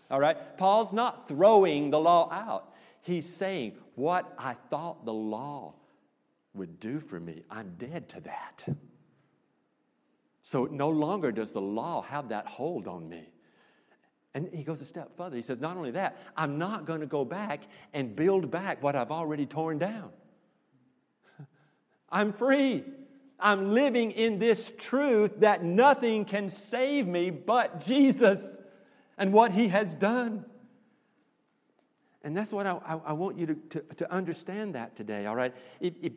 [0.09, 0.57] all right?
[0.57, 2.73] Paul's not throwing the law out.
[3.01, 5.75] He's saying, what I thought the law
[6.53, 8.65] would do for me, I'm dead to that.
[10.43, 13.27] So no longer does the law have that hold on me.
[14.35, 15.35] And he goes a step further.
[15.35, 17.61] He says, Not only that, I'm not going to go back
[17.93, 20.11] and build back what I've already torn down.
[22.09, 22.83] I'm free.
[23.39, 28.57] I'm living in this truth that nothing can save me but Jesus
[29.17, 30.45] and what he has done.
[32.23, 35.35] And that's what I, I, I want you to, to, to, understand that today, all
[35.35, 35.53] right?
[35.79, 36.13] It, it,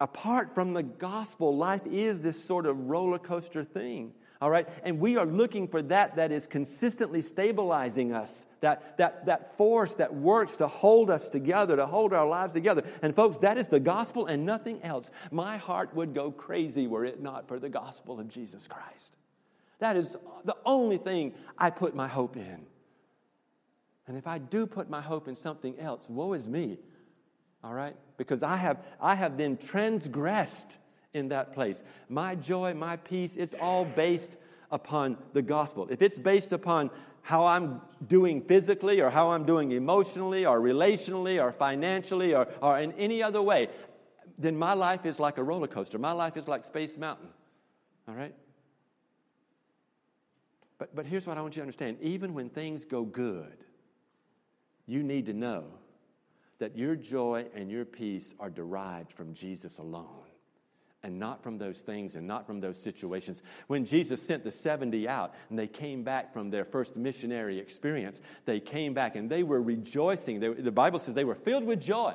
[0.00, 4.12] apart from the gospel, life is this sort of roller coaster thing.
[4.40, 4.68] All right?
[4.84, 9.96] And we are looking for that that is consistently stabilizing us, that, that, that force
[9.96, 12.84] that works to hold us together, to hold our lives together.
[13.02, 15.10] And folks, that is the gospel and nothing else.
[15.32, 19.17] My heart would go crazy were it not for the gospel of Jesus Christ.
[19.78, 22.66] That is the only thing I put my hope in.
[24.06, 26.78] And if I do put my hope in something else, woe is me
[27.62, 27.96] all right?
[28.16, 30.76] Because I have, I have then transgressed
[31.12, 31.82] in that place.
[32.08, 34.32] My joy, my peace, it's all based
[34.70, 35.88] upon the gospel.
[35.90, 36.90] If it's based upon
[37.22, 42.78] how I'm doing physically or how I'm doing emotionally or relationally or financially or, or
[42.78, 43.68] in any other way,
[44.38, 45.98] then my life is like a roller coaster.
[45.98, 47.28] My life is like Space Mountain.
[48.06, 48.34] All right?
[50.78, 53.56] But, but here's what I want you to understand even when things go good,
[54.86, 55.64] you need to know
[56.58, 60.06] that your joy and your peace are derived from Jesus alone
[61.02, 63.42] and not from those things and not from those situations.
[63.68, 68.20] When Jesus sent the 70 out and they came back from their first missionary experience,
[68.46, 70.40] they came back and they were rejoicing.
[70.40, 72.14] They, the Bible says they were filled with joy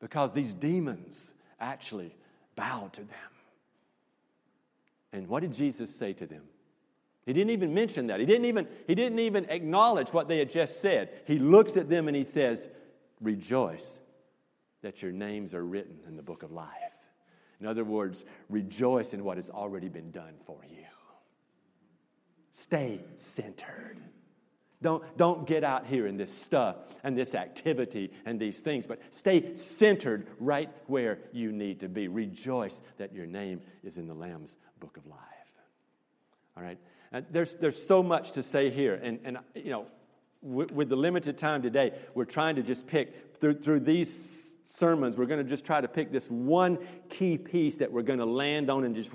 [0.00, 2.14] because these demons actually
[2.56, 3.32] bowed to them.
[5.12, 6.42] And what did Jesus say to them?
[7.28, 8.20] He didn't even mention that.
[8.20, 11.10] He didn't even, he didn't even acknowledge what they had just said.
[11.26, 12.66] He looks at them and he says,
[13.20, 13.86] rejoice
[14.80, 16.72] that your names are written in the book of life.
[17.60, 20.86] In other words, rejoice in what has already been done for you.
[22.54, 23.98] Stay centered.
[24.80, 29.02] Don't, don't get out here in this stuff and this activity and these things, but
[29.10, 32.08] stay centered right where you need to be.
[32.08, 35.18] Rejoice that your name is in the Lamb's book of life.
[36.56, 36.78] All right?
[37.12, 38.94] And there's, there's so much to say here.
[38.94, 39.86] And, and you know,
[40.42, 45.26] with the limited time today, we're trying to just pick through, through these sermons, we're
[45.26, 48.70] going to just try to pick this one key piece that we're going to land
[48.70, 49.12] on and just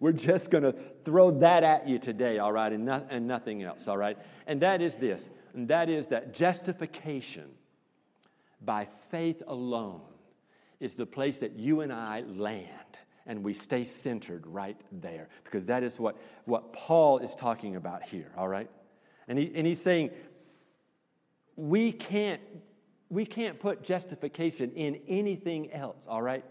[0.00, 3.62] we're just going to throw that at you today, all right, and, not, and nothing
[3.62, 4.16] else, all right?
[4.46, 7.50] And that is this, and that is that justification
[8.62, 10.02] by faith alone
[10.78, 12.68] is the place that you and I land
[13.30, 16.16] and we stay centered right there because that is what,
[16.46, 18.68] what Paul is talking about here, all right?
[19.28, 20.10] And, he, and he's saying,
[21.54, 22.40] we can't,
[23.08, 26.44] we can't put justification in anything else, all right?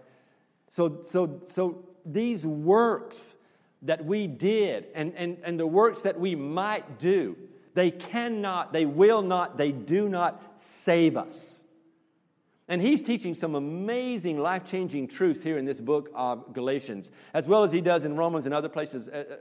[0.70, 3.36] So, so, so these works
[3.82, 7.36] that we did and, and, and the works that we might do,
[7.74, 11.59] they cannot, they will not, they do not save us.
[12.70, 17.48] And he's teaching some amazing life changing truths here in this book of Galatians, as
[17.48, 19.08] well as he does in Romans and other places.
[19.08, 19.36] Uh, uh,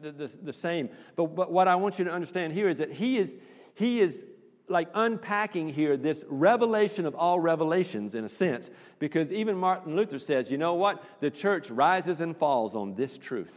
[0.00, 0.88] the, the, the same.
[1.16, 3.36] But, but what I want you to understand here is that he is,
[3.74, 4.24] he is
[4.68, 10.18] like unpacking here this revelation of all revelations in a sense, because even Martin Luther
[10.18, 11.02] says, you know what?
[11.20, 13.54] The church rises and falls on this truth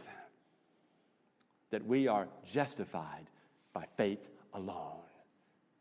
[1.70, 3.26] that we are justified
[3.72, 4.20] by faith
[4.52, 5.00] alone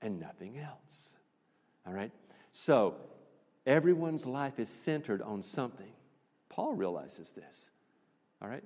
[0.01, 1.15] and nothing else.
[1.85, 2.11] All right?
[2.53, 2.95] So,
[3.65, 5.91] everyone's life is centered on something.
[6.49, 7.69] Paul realizes this.
[8.41, 8.63] All right?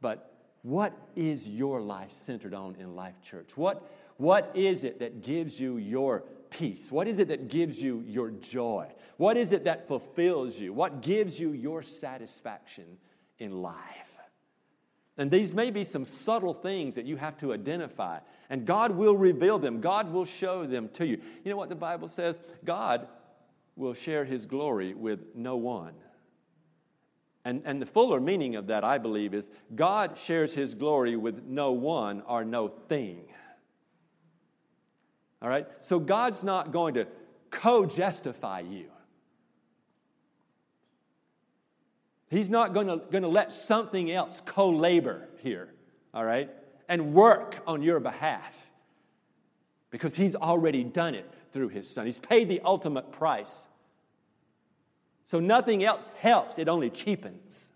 [0.00, 3.50] But what is your life centered on in Life Church?
[3.56, 6.90] What, what is it that gives you your peace?
[6.90, 8.88] What is it that gives you your joy?
[9.16, 10.72] What is it that fulfills you?
[10.72, 12.84] What gives you your satisfaction
[13.38, 13.74] in life?
[15.16, 18.18] And these may be some subtle things that you have to identify,
[18.50, 19.80] and God will reveal them.
[19.80, 21.20] God will show them to you.
[21.44, 22.40] You know what the Bible says?
[22.64, 23.06] God
[23.76, 25.94] will share his glory with no one.
[27.44, 31.44] And, and the fuller meaning of that, I believe, is God shares his glory with
[31.44, 33.26] no one or no thing.
[35.42, 35.66] All right?
[35.80, 37.06] So God's not going to
[37.50, 38.86] co justify you.
[42.30, 45.68] He's not going to, let something else co labor here,
[46.12, 46.50] all right,
[46.88, 48.52] and work on your behalf
[49.90, 52.04] because He's already done it through His Son.
[52.04, 53.66] He's paid the ultimate price
[55.24, 57.68] so nothing else helps, it only cheapens.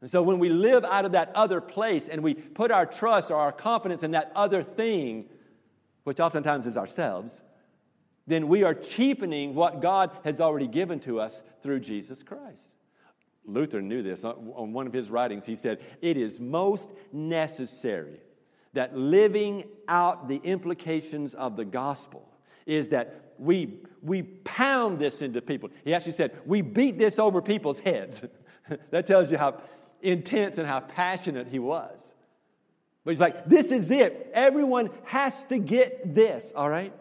[0.00, 3.30] And so when we live out of that other place and we put our trust
[3.30, 5.26] or our confidence in that other thing,
[6.02, 7.40] which oftentimes is ourselves,
[8.26, 12.68] then we are cheapening what God has already given to us through Jesus Christ.
[13.44, 14.24] Luther knew this.
[14.24, 18.20] On one of his writings, he said, It is most necessary
[18.74, 22.26] that living out the implications of the gospel
[22.66, 25.70] is that we, we pound this into people.
[25.84, 28.20] He actually said, We beat this over people's heads.
[28.90, 29.60] that tells you how
[30.00, 32.14] intense and how passionate he was.
[33.04, 34.30] But he's like, This is it.
[34.32, 36.92] Everyone has to get this, all right?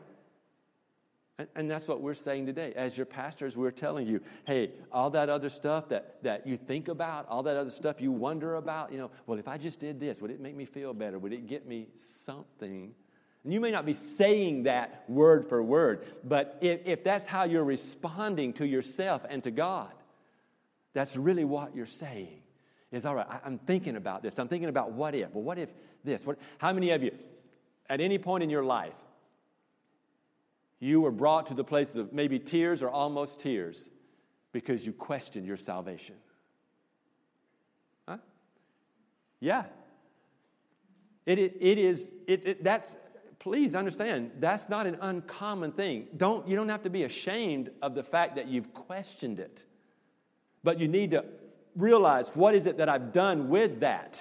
[1.38, 2.74] And, and that's what we're saying today.
[2.76, 6.88] As your pastors, we're telling you, hey, all that other stuff that, that you think
[6.88, 10.00] about, all that other stuff you wonder about, you know, well, if I just did
[10.00, 11.18] this, would it make me feel better?
[11.20, 11.88] Would it get me
[12.26, 12.94] something?
[13.44, 17.46] And you may not be saying that word for word, but if, if that's how
[17.46, 19.92] you're responding to yourself and to God,
[20.94, 22.40] that's really what you're saying.
[22.92, 24.38] Is all right, I, I'm thinking about this.
[24.38, 25.32] I'm thinking about what if.
[25.32, 25.70] Well, what if
[26.04, 26.26] this?
[26.26, 27.12] What, how many of you,
[27.90, 28.94] at any point in your life,
[30.82, 33.88] you were brought to the place of maybe tears or almost tears
[34.52, 36.16] because you questioned your salvation.
[38.10, 38.18] Huh?
[39.40, 39.66] Yeah.
[41.28, 42.96] It, it, it is, it, it, that's,
[43.38, 46.08] please understand, that's not an uncommon thing.
[46.18, 49.64] Don't, you don't have to be ashamed of the fact that you've questioned it.
[50.64, 51.26] But you need to
[51.76, 54.20] realize what is it that I've done with that?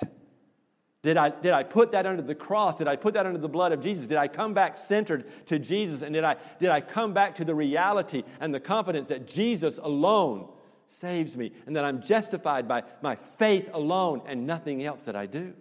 [1.02, 2.76] Did I, did I put that under the cross?
[2.76, 4.06] Did I put that under the blood of Jesus?
[4.06, 6.02] Did I come back centered to Jesus?
[6.02, 9.78] And did I, did I come back to the reality and the confidence that Jesus
[9.78, 10.48] alone
[10.88, 15.24] saves me and that I'm justified by my faith alone and nothing else that I
[15.24, 15.54] do?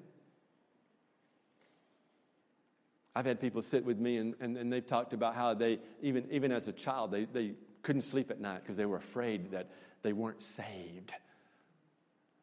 [3.16, 6.28] I've had people sit with me and, and, and they've talked about how they, even,
[6.32, 9.70] even as a child, they, they couldn't sleep at night because they were afraid that
[10.04, 11.14] they weren't saved.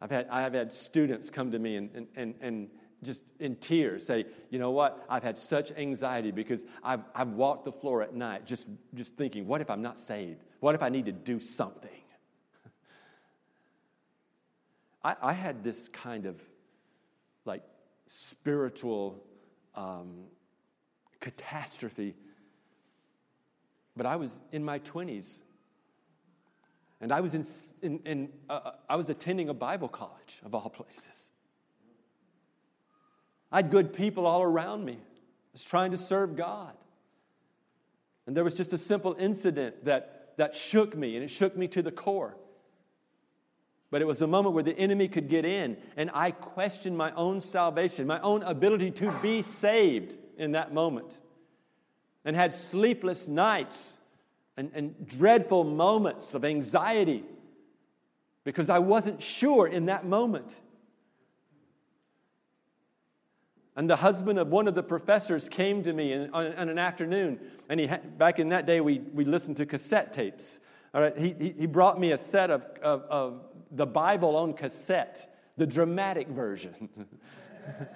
[0.00, 2.68] I've had, I've had students come to me and, and, and, and
[3.06, 7.64] just in tears say, you know what, I've had such anxiety because I've, I've walked
[7.64, 10.42] the floor at night just, just thinking, what if I'm not saved?
[10.60, 11.90] What if I need to do something?
[15.04, 16.40] I, I had this kind of
[17.44, 17.62] like
[18.08, 19.22] spiritual
[19.74, 20.24] um,
[21.20, 22.14] catastrophe,
[23.96, 25.38] but I was in my 20s.
[27.00, 27.46] And I was, in,
[27.82, 31.30] in, in uh, I was attending a Bible college, of all places.
[33.50, 34.94] I had good people all around me.
[34.94, 36.72] I was trying to serve God.
[38.26, 41.68] And there was just a simple incident that, that shook me, and it shook me
[41.68, 42.36] to the core.
[43.90, 47.12] But it was a moment where the enemy could get in, and I questioned my
[47.12, 51.16] own salvation, my own ability to be saved in that moment,
[52.24, 53.92] and had sleepless nights
[54.56, 57.24] and, and dreadful moments of anxiety
[58.42, 60.54] because I wasn't sure in that moment.
[63.76, 66.78] And the husband of one of the professors came to me in, on, on, an
[66.78, 70.60] afternoon, and he back in that day we, we listened to cassette tapes.
[70.94, 75.38] All right, he, he brought me a set of, of, of the Bible on cassette,
[75.58, 76.88] the dramatic version.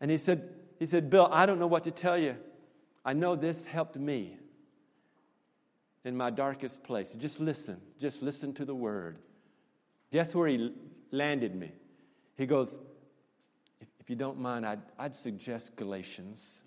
[0.00, 2.36] and he said, he said, Bill, I don't know what to tell you.
[3.04, 4.38] I know this helped me
[6.04, 7.10] in my darkest place.
[7.18, 7.78] Just listen.
[8.00, 9.18] Just listen to the word.
[10.10, 10.72] Guess where he
[11.10, 11.72] landed me?
[12.36, 12.76] He goes,
[14.02, 16.62] if you don't mind, I'd, I'd suggest Galatians.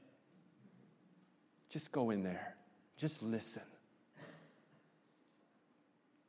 [1.69, 2.55] Just go in there,
[2.97, 3.61] just listen.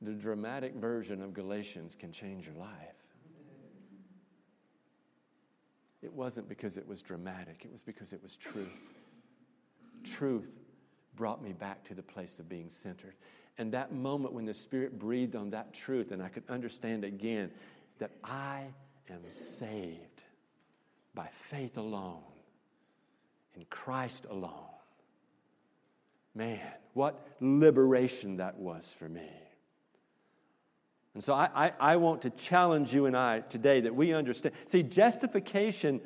[0.03, 2.71] The dramatic version of Galatians can change your life.
[6.03, 8.67] It wasn't because it was dramatic, it was because it was truth.
[10.03, 10.51] Truth
[11.15, 13.15] brought me back to the place of being centered.
[13.59, 17.51] And that moment when the Spirit breathed on that truth, and I could understand again
[18.01, 18.65] that I
[19.09, 20.17] am saved
[21.17, 22.23] by faith alone,
[23.57, 24.53] in Christ alone.
[26.37, 26.61] Man,
[26.93, 29.29] what liberation that was for me.
[31.15, 34.55] And so I, I, I, want to challenge you and I today that we understand.
[34.67, 36.03] See, justification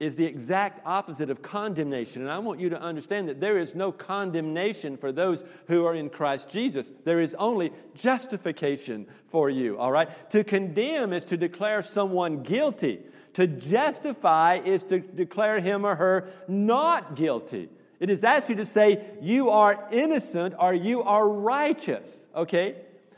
[0.00, 2.22] is the exact opposite of condemnation.
[2.22, 5.94] And I want you to understand that there is no condemnation for those who are
[5.94, 6.90] in Christ Jesus.
[7.04, 10.08] There is only justification for you, all right?
[10.30, 13.00] To condemn is to declare someone guilty.
[13.34, 17.68] To justify is to declare him or her not guilty.
[18.00, 22.76] It is actually to say you are innocent or you are righteous, okay?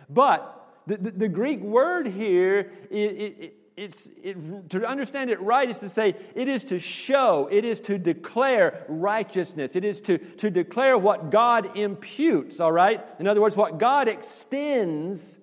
[0.08, 0.52] But
[0.86, 5.80] the, the, the Greek word here, it, it, it's, it, to understand it right is
[5.80, 10.50] to say it is to show, it is to declare righteousness, it is to, to
[10.50, 13.04] declare what God imputes, all right?
[13.18, 15.38] In other words, what God extends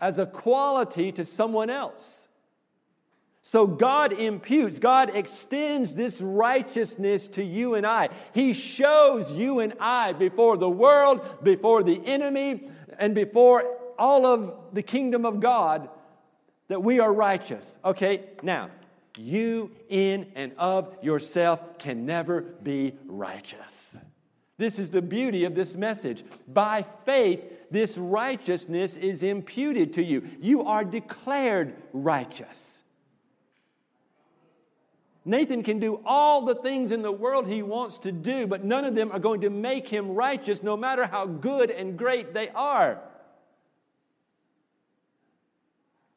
[0.00, 2.26] as a quality to someone else.
[3.50, 8.10] So God imputes, God extends this righteousness to you and I.
[8.32, 13.64] He shows you and I before the world, before the enemy, and before
[13.98, 15.88] all of the kingdom of God
[16.68, 17.76] that we are righteous.
[17.84, 18.70] Okay, now,
[19.18, 23.96] you in and of yourself can never be righteous.
[24.58, 26.22] This is the beauty of this message.
[26.46, 30.22] By faith, this righteousness is imputed to you.
[30.40, 32.79] You are declared righteous.
[35.24, 38.84] Nathan can do all the things in the world he wants to do, but none
[38.84, 42.48] of them are going to make him righteous, no matter how good and great they
[42.48, 43.00] are.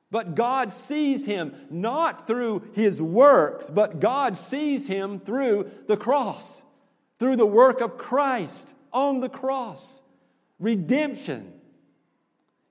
[0.09, 6.61] But God sees him not through his works, but God sees him through the cross,
[7.19, 10.01] through the work of Christ on the cross.
[10.59, 11.51] Redemption.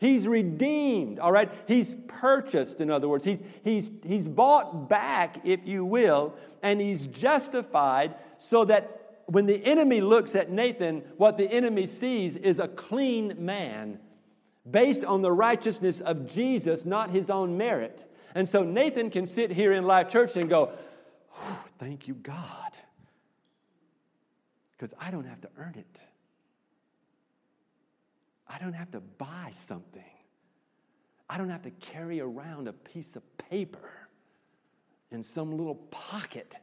[0.03, 1.48] He's redeemed, all right?
[1.68, 3.22] He's purchased, in other words.
[3.22, 9.64] He's, he's, he's bought back, if you will, and he's justified so that when the
[9.64, 14.00] enemy looks at Nathan, what the enemy sees is a clean man
[14.68, 18.05] based on the righteousness of Jesus, not his own merit.
[18.34, 20.72] And so Nathan can sit here in Life Church and go,
[21.78, 22.72] Thank you, God,
[24.72, 26.00] because I don't have to earn it.
[28.53, 30.03] I don't have to buy something.
[31.28, 33.90] I don't have to carry around a piece of paper
[35.11, 36.57] in some little pocket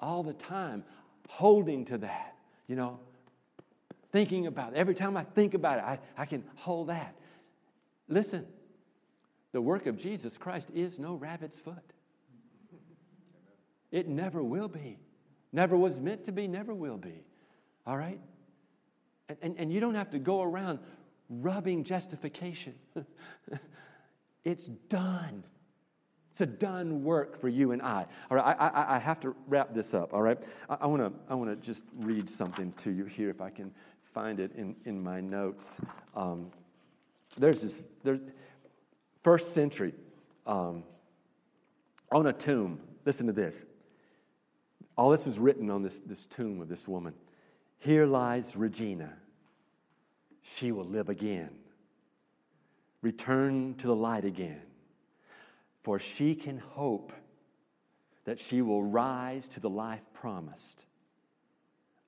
[0.00, 0.84] all the time,
[1.28, 2.34] holding to that,
[2.66, 2.98] you know,
[4.12, 4.76] thinking about it.
[4.76, 7.14] Every time I think about it, I, I can hold that.
[8.08, 8.46] Listen,
[9.52, 11.74] the work of Jesus Christ is no rabbit's foot.
[13.90, 14.98] It never will be.
[15.52, 17.24] Never was meant to be, never will be.
[17.86, 18.20] All right?
[19.28, 20.78] And, and, and you don't have to go around
[21.28, 22.74] rubbing justification.
[24.44, 25.44] it's done.
[26.30, 28.06] It's a done work for you and I.
[28.30, 30.38] All right, I, I, I have to wrap this up, all right?
[30.70, 33.72] I, I want to I wanna just read something to you here if I can
[34.14, 35.80] find it in, in my notes.
[36.14, 36.50] Um,
[37.36, 38.20] there's this, there's,
[39.22, 39.94] first century,
[40.46, 40.84] um,
[42.10, 43.64] on a tomb, listen to this.
[44.96, 47.14] All this was written on this, this tomb of this woman.
[47.78, 49.12] Here lies Regina
[50.56, 51.50] she will live again.
[53.02, 54.62] Return to the light again.
[55.82, 57.12] For she can hope
[58.24, 60.84] that she will rise to the life promised,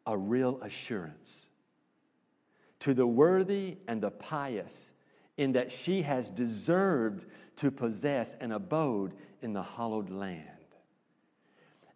[0.07, 1.49] a real assurance.
[2.81, 4.91] To the worthy and the pious,
[5.37, 7.27] in that she has deserved
[7.57, 10.45] to possess an abode in the hallowed land.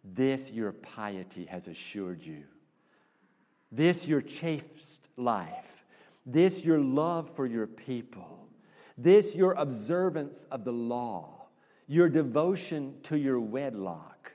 [0.03, 2.43] This your piety has assured you.
[3.71, 5.74] This your chaste life
[6.25, 8.47] this, your love for your people.
[8.97, 11.47] This, your observance of the law.
[11.87, 14.31] Your devotion to your wedlock.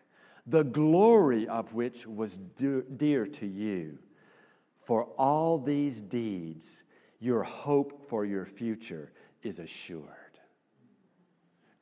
[0.47, 3.99] The glory of which was dear to you.
[4.84, 6.82] For all these deeds,
[7.18, 9.12] your hope for your future
[9.43, 10.05] is assured.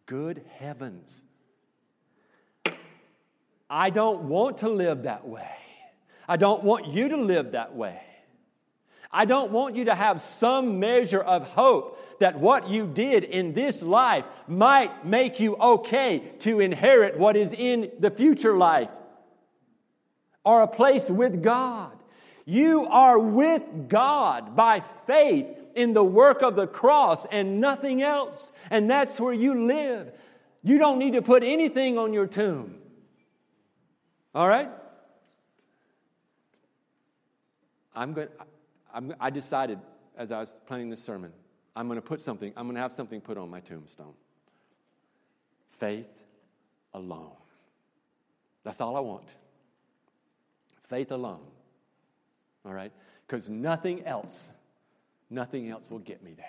[0.06, 1.22] Good heavens.
[3.70, 5.50] I don't want to live that way.
[6.26, 8.00] I don't want you to live that way.
[9.10, 13.54] I don't want you to have some measure of hope that what you did in
[13.54, 18.90] this life might make you okay to inherit what is in the future life
[20.44, 21.92] or a place with God.
[22.44, 28.52] You are with God by faith in the work of the cross and nothing else.
[28.70, 30.10] And that's where you live.
[30.62, 32.76] You don't need to put anything on your tomb.
[34.34, 34.70] All right?
[37.94, 38.28] I'm going
[38.98, 39.78] I'm, i decided
[40.16, 41.32] as I was planning this sermon,
[41.76, 44.14] I'm going to put something, I'm going to have something put on my tombstone.
[45.78, 46.08] Faith
[46.92, 47.30] alone.
[48.64, 49.28] That's all I want.
[50.88, 51.38] Faith alone.
[52.66, 52.90] All right?
[53.24, 54.48] Because nothing else,
[55.30, 56.46] nothing else will get me there.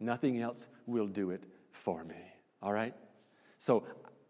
[0.00, 2.16] Nothing else will do it for me.
[2.60, 2.94] All right?
[3.60, 3.84] So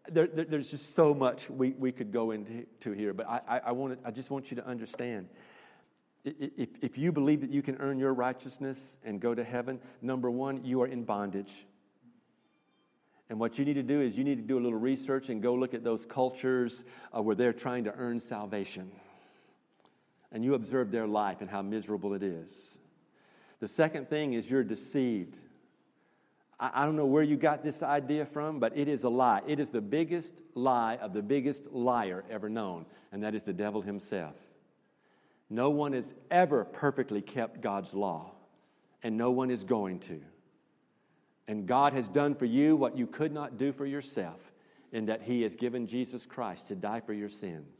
[0.07, 3.57] there, there, there's just so much we, we could go into here, but I, I,
[3.59, 5.29] I, wanted, I just want you to understand
[6.25, 10.31] if, if you believe that you can earn your righteousness and go to heaven, number
[10.31, 11.65] one, you are in bondage.
[13.29, 15.41] And what you need to do is you need to do a little research and
[15.41, 16.83] go look at those cultures
[17.15, 18.91] uh, where they're trying to earn salvation.
[20.31, 22.77] And you observe their life and how miserable it is.
[23.59, 25.35] The second thing is you're deceived.
[26.59, 29.41] I, I don't know where you got this idea from, but it is a lie.
[29.47, 33.53] It is the biggest lie of the biggest liar ever known, and that is the
[33.53, 34.35] devil himself.
[35.53, 38.31] No one has ever perfectly kept God's law,
[39.03, 40.19] and no one is going to.
[41.47, 44.39] And God has done for you what you could not do for yourself,
[44.91, 47.77] in that He has given Jesus Christ to die for your sins.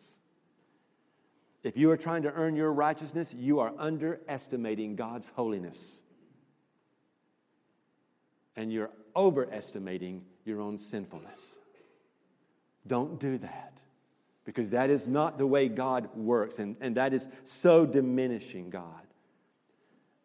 [1.63, 6.03] If you are trying to earn your righteousness, you are underestimating God's holiness.
[8.55, 11.55] and you're overestimating your own sinfulness.
[12.86, 13.74] Don't do that
[14.46, 18.86] because that is not the way God works, and, and that is so diminishing God.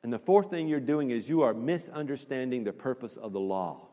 [0.03, 3.89] And the fourth thing you're doing is you are misunderstanding the purpose of the law.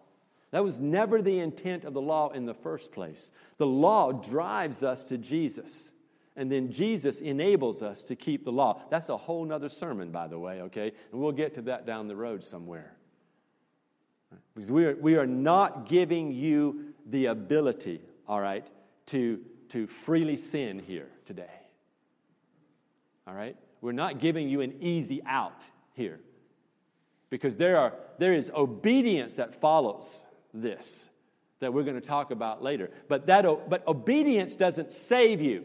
[0.51, 3.32] That was never the intent of the law in the first place.
[3.57, 5.91] The law drives us to Jesus,
[6.36, 8.82] and then Jesus enables us to keep the law.
[8.89, 10.91] That's a whole nother sermon, by the way, okay?
[11.11, 12.95] And we'll get to that down the road somewhere.
[14.53, 18.65] Because we are, we are not giving you the ability, all right,
[19.07, 19.39] to,
[19.70, 21.49] to freely sin here today.
[23.28, 23.55] All right?
[23.82, 25.61] We're not giving you an easy out
[25.93, 26.20] here.
[27.30, 31.05] Because there, are, there is obedience that follows this
[31.59, 32.91] that we're going to talk about later.
[33.07, 35.63] But, that, but obedience doesn't save you.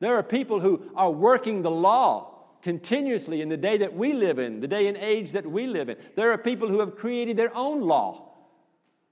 [0.00, 2.30] There are people who are working the law
[2.62, 5.88] continuously in the day that we live in, the day and age that we live
[5.88, 5.96] in.
[6.16, 8.29] There are people who have created their own law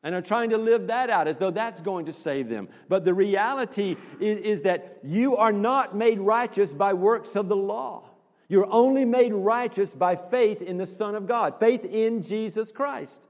[0.03, 2.69] and are trying to live that out as though that's going to save them.
[2.89, 7.57] But the reality is, is, that you are not made righteous by works of the
[7.57, 8.09] law.
[8.49, 13.21] You're only made righteous by faith in the Son of God, faith in Jesus Christ.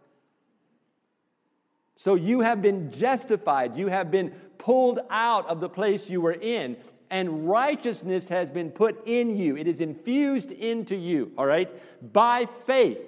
[1.96, 6.32] So you have been justified, you have been pulled out of the place you were
[6.32, 6.76] in,
[7.10, 9.56] and righteousness has been put in you.
[9.56, 11.68] It is infused into you, all right,
[12.12, 12.98] by faith.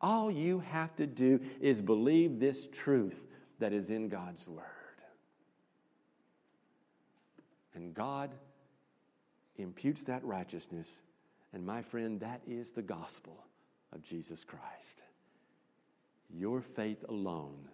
[0.00, 3.20] All you have to do is believe this truth
[3.58, 4.64] that is in God's Word.
[7.74, 8.30] And God
[9.56, 10.88] imputes that righteousness.
[11.52, 13.44] And my friend, that is the gospel
[13.92, 15.02] of Jesus Christ.
[16.32, 17.68] Your faith alone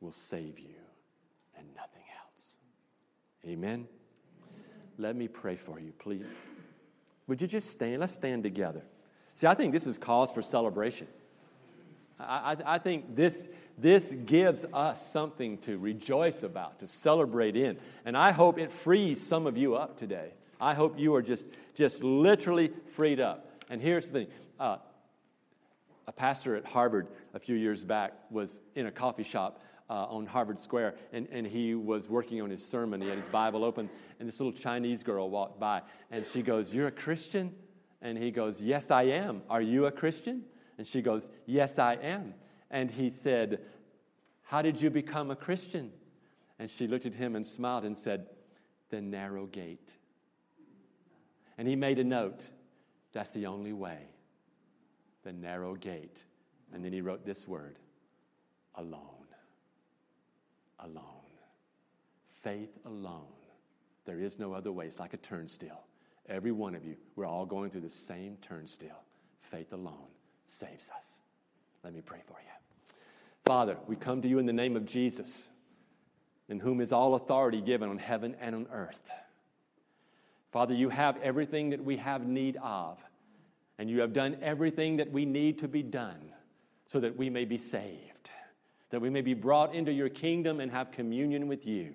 [0.00, 0.74] will save you
[1.58, 2.56] and nothing else.
[3.46, 3.86] Amen.
[4.98, 6.42] Let me pray for you, please.
[7.26, 8.00] Would you just stand?
[8.00, 8.82] Let's stand together.
[9.34, 11.08] See, I think this is cause for celebration.
[12.18, 13.46] I, I, think this,
[13.76, 17.76] this gives us something to rejoice about, to celebrate in.
[18.04, 20.30] And I hope it frees some of you up today.
[20.60, 23.50] I hope you are just, just literally freed up.
[23.68, 24.26] And here's the thing
[24.58, 24.78] uh,
[26.06, 29.60] a pastor at Harvard a few years back was in a coffee shop
[29.90, 33.00] uh, on Harvard Square, and, and he was working on his sermon.
[33.00, 36.72] He had his Bible open, and this little Chinese girl walked by, and she goes,
[36.72, 37.52] You're a Christian?
[38.02, 39.42] And he goes, Yes, I am.
[39.50, 40.42] Are you a Christian?
[40.78, 42.34] And she goes, Yes, I am.
[42.70, 43.60] And he said,
[44.42, 45.90] How did you become a Christian?
[46.58, 48.26] And she looked at him and smiled and said,
[48.90, 49.90] The narrow gate.
[51.58, 52.42] And he made a note
[53.12, 54.00] that's the only way,
[55.24, 56.22] the narrow gate.
[56.74, 57.78] And then he wrote this word
[58.74, 59.02] alone.
[60.80, 61.04] Alone.
[62.42, 63.24] Faith alone.
[64.04, 64.86] There is no other way.
[64.86, 65.86] It's like a turnstile.
[66.28, 69.02] Every one of you, we're all going through the same turnstile.
[69.50, 70.08] Faith alone
[70.46, 71.18] saves us.
[71.84, 72.50] Let me pray for you.
[73.44, 75.46] Father, we come to you in the name of Jesus,
[76.48, 79.10] in whom is all authority given on heaven and on earth.
[80.52, 82.98] Father, you have everything that we have need of,
[83.78, 86.32] and you have done everything that we need to be done
[86.86, 88.30] so that we may be saved,
[88.90, 91.92] that we may be brought into your kingdom and have communion with you.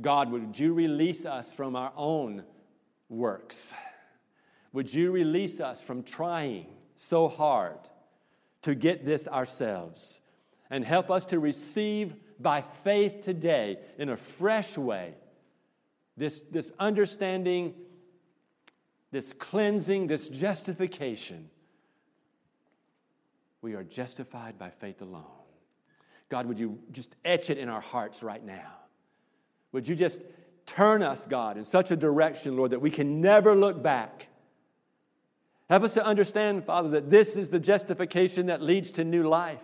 [0.00, 2.42] God, would you release us from our own
[3.08, 3.72] works?
[4.72, 6.66] Would you release us from trying
[6.96, 7.78] so hard
[8.62, 10.20] to get this ourselves
[10.70, 15.14] and help us to receive by faith today in a fresh way
[16.16, 17.74] this, this understanding,
[19.12, 21.50] this cleansing, this justification.
[23.62, 25.24] We are justified by faith alone.
[26.28, 28.72] God, would you just etch it in our hearts right now?
[29.72, 30.20] Would you just
[30.64, 34.28] turn us, God, in such a direction, Lord, that we can never look back?
[35.68, 39.62] Help us to understand, Father, that this is the justification that leads to new life.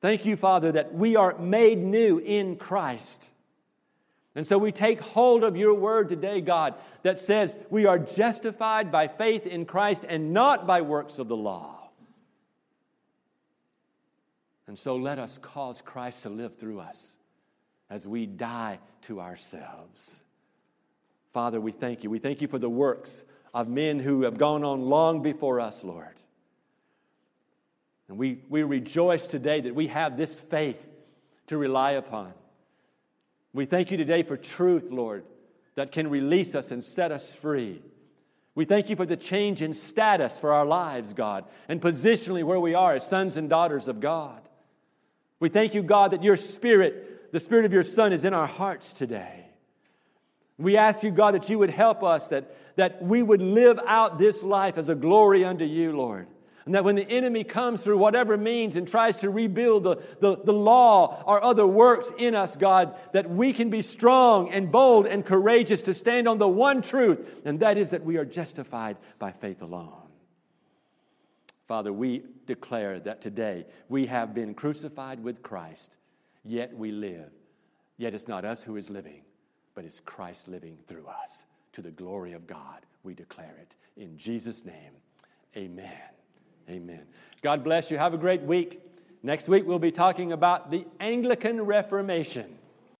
[0.00, 3.28] Thank you, Father, that we are made new in Christ.
[4.34, 8.90] And so we take hold of your word today, God, that says we are justified
[8.90, 11.88] by faith in Christ and not by works of the law.
[14.66, 17.14] And so let us cause Christ to live through us
[17.90, 20.20] as we die to ourselves.
[21.32, 22.10] Father, we thank you.
[22.10, 23.22] We thank you for the works
[23.54, 26.08] of men who have gone on long before us, Lord.
[28.08, 30.76] And we, we rejoice today that we have this faith
[31.46, 32.34] to rely upon.
[33.52, 35.24] We thank you today for truth, Lord,
[35.76, 37.80] that can release us and set us free.
[38.56, 42.60] We thank you for the change in status for our lives, God, and positionally where
[42.60, 44.40] we are as sons and daughters of God.
[45.38, 48.46] We thank you, God, that your spirit, the spirit of your Son, is in our
[48.46, 49.46] hearts today.
[50.58, 54.18] We ask you, God, that you would help us, that, that we would live out
[54.18, 56.28] this life as a glory unto you, Lord.
[56.64, 60.36] And that when the enemy comes through whatever means and tries to rebuild the, the,
[60.44, 65.06] the, law or other works in us, God, that we can be strong and bold
[65.06, 68.96] and courageous to stand on the one truth, and that is that we are justified
[69.18, 69.92] by faith alone.
[71.68, 75.96] Father, we declare that today we have been crucified with Christ,
[76.44, 77.30] yet we live.
[77.98, 79.22] Yet it's not us who is living,
[79.74, 81.42] but it's Christ living through us.
[81.74, 83.74] To the glory of God, we declare it.
[84.00, 84.92] In Jesus' name,
[85.56, 85.90] amen.
[86.68, 87.02] Amen.
[87.42, 87.98] God bless you.
[87.98, 88.80] Have a great week.
[89.22, 92.58] Next week, we'll be talking about the Anglican Reformation.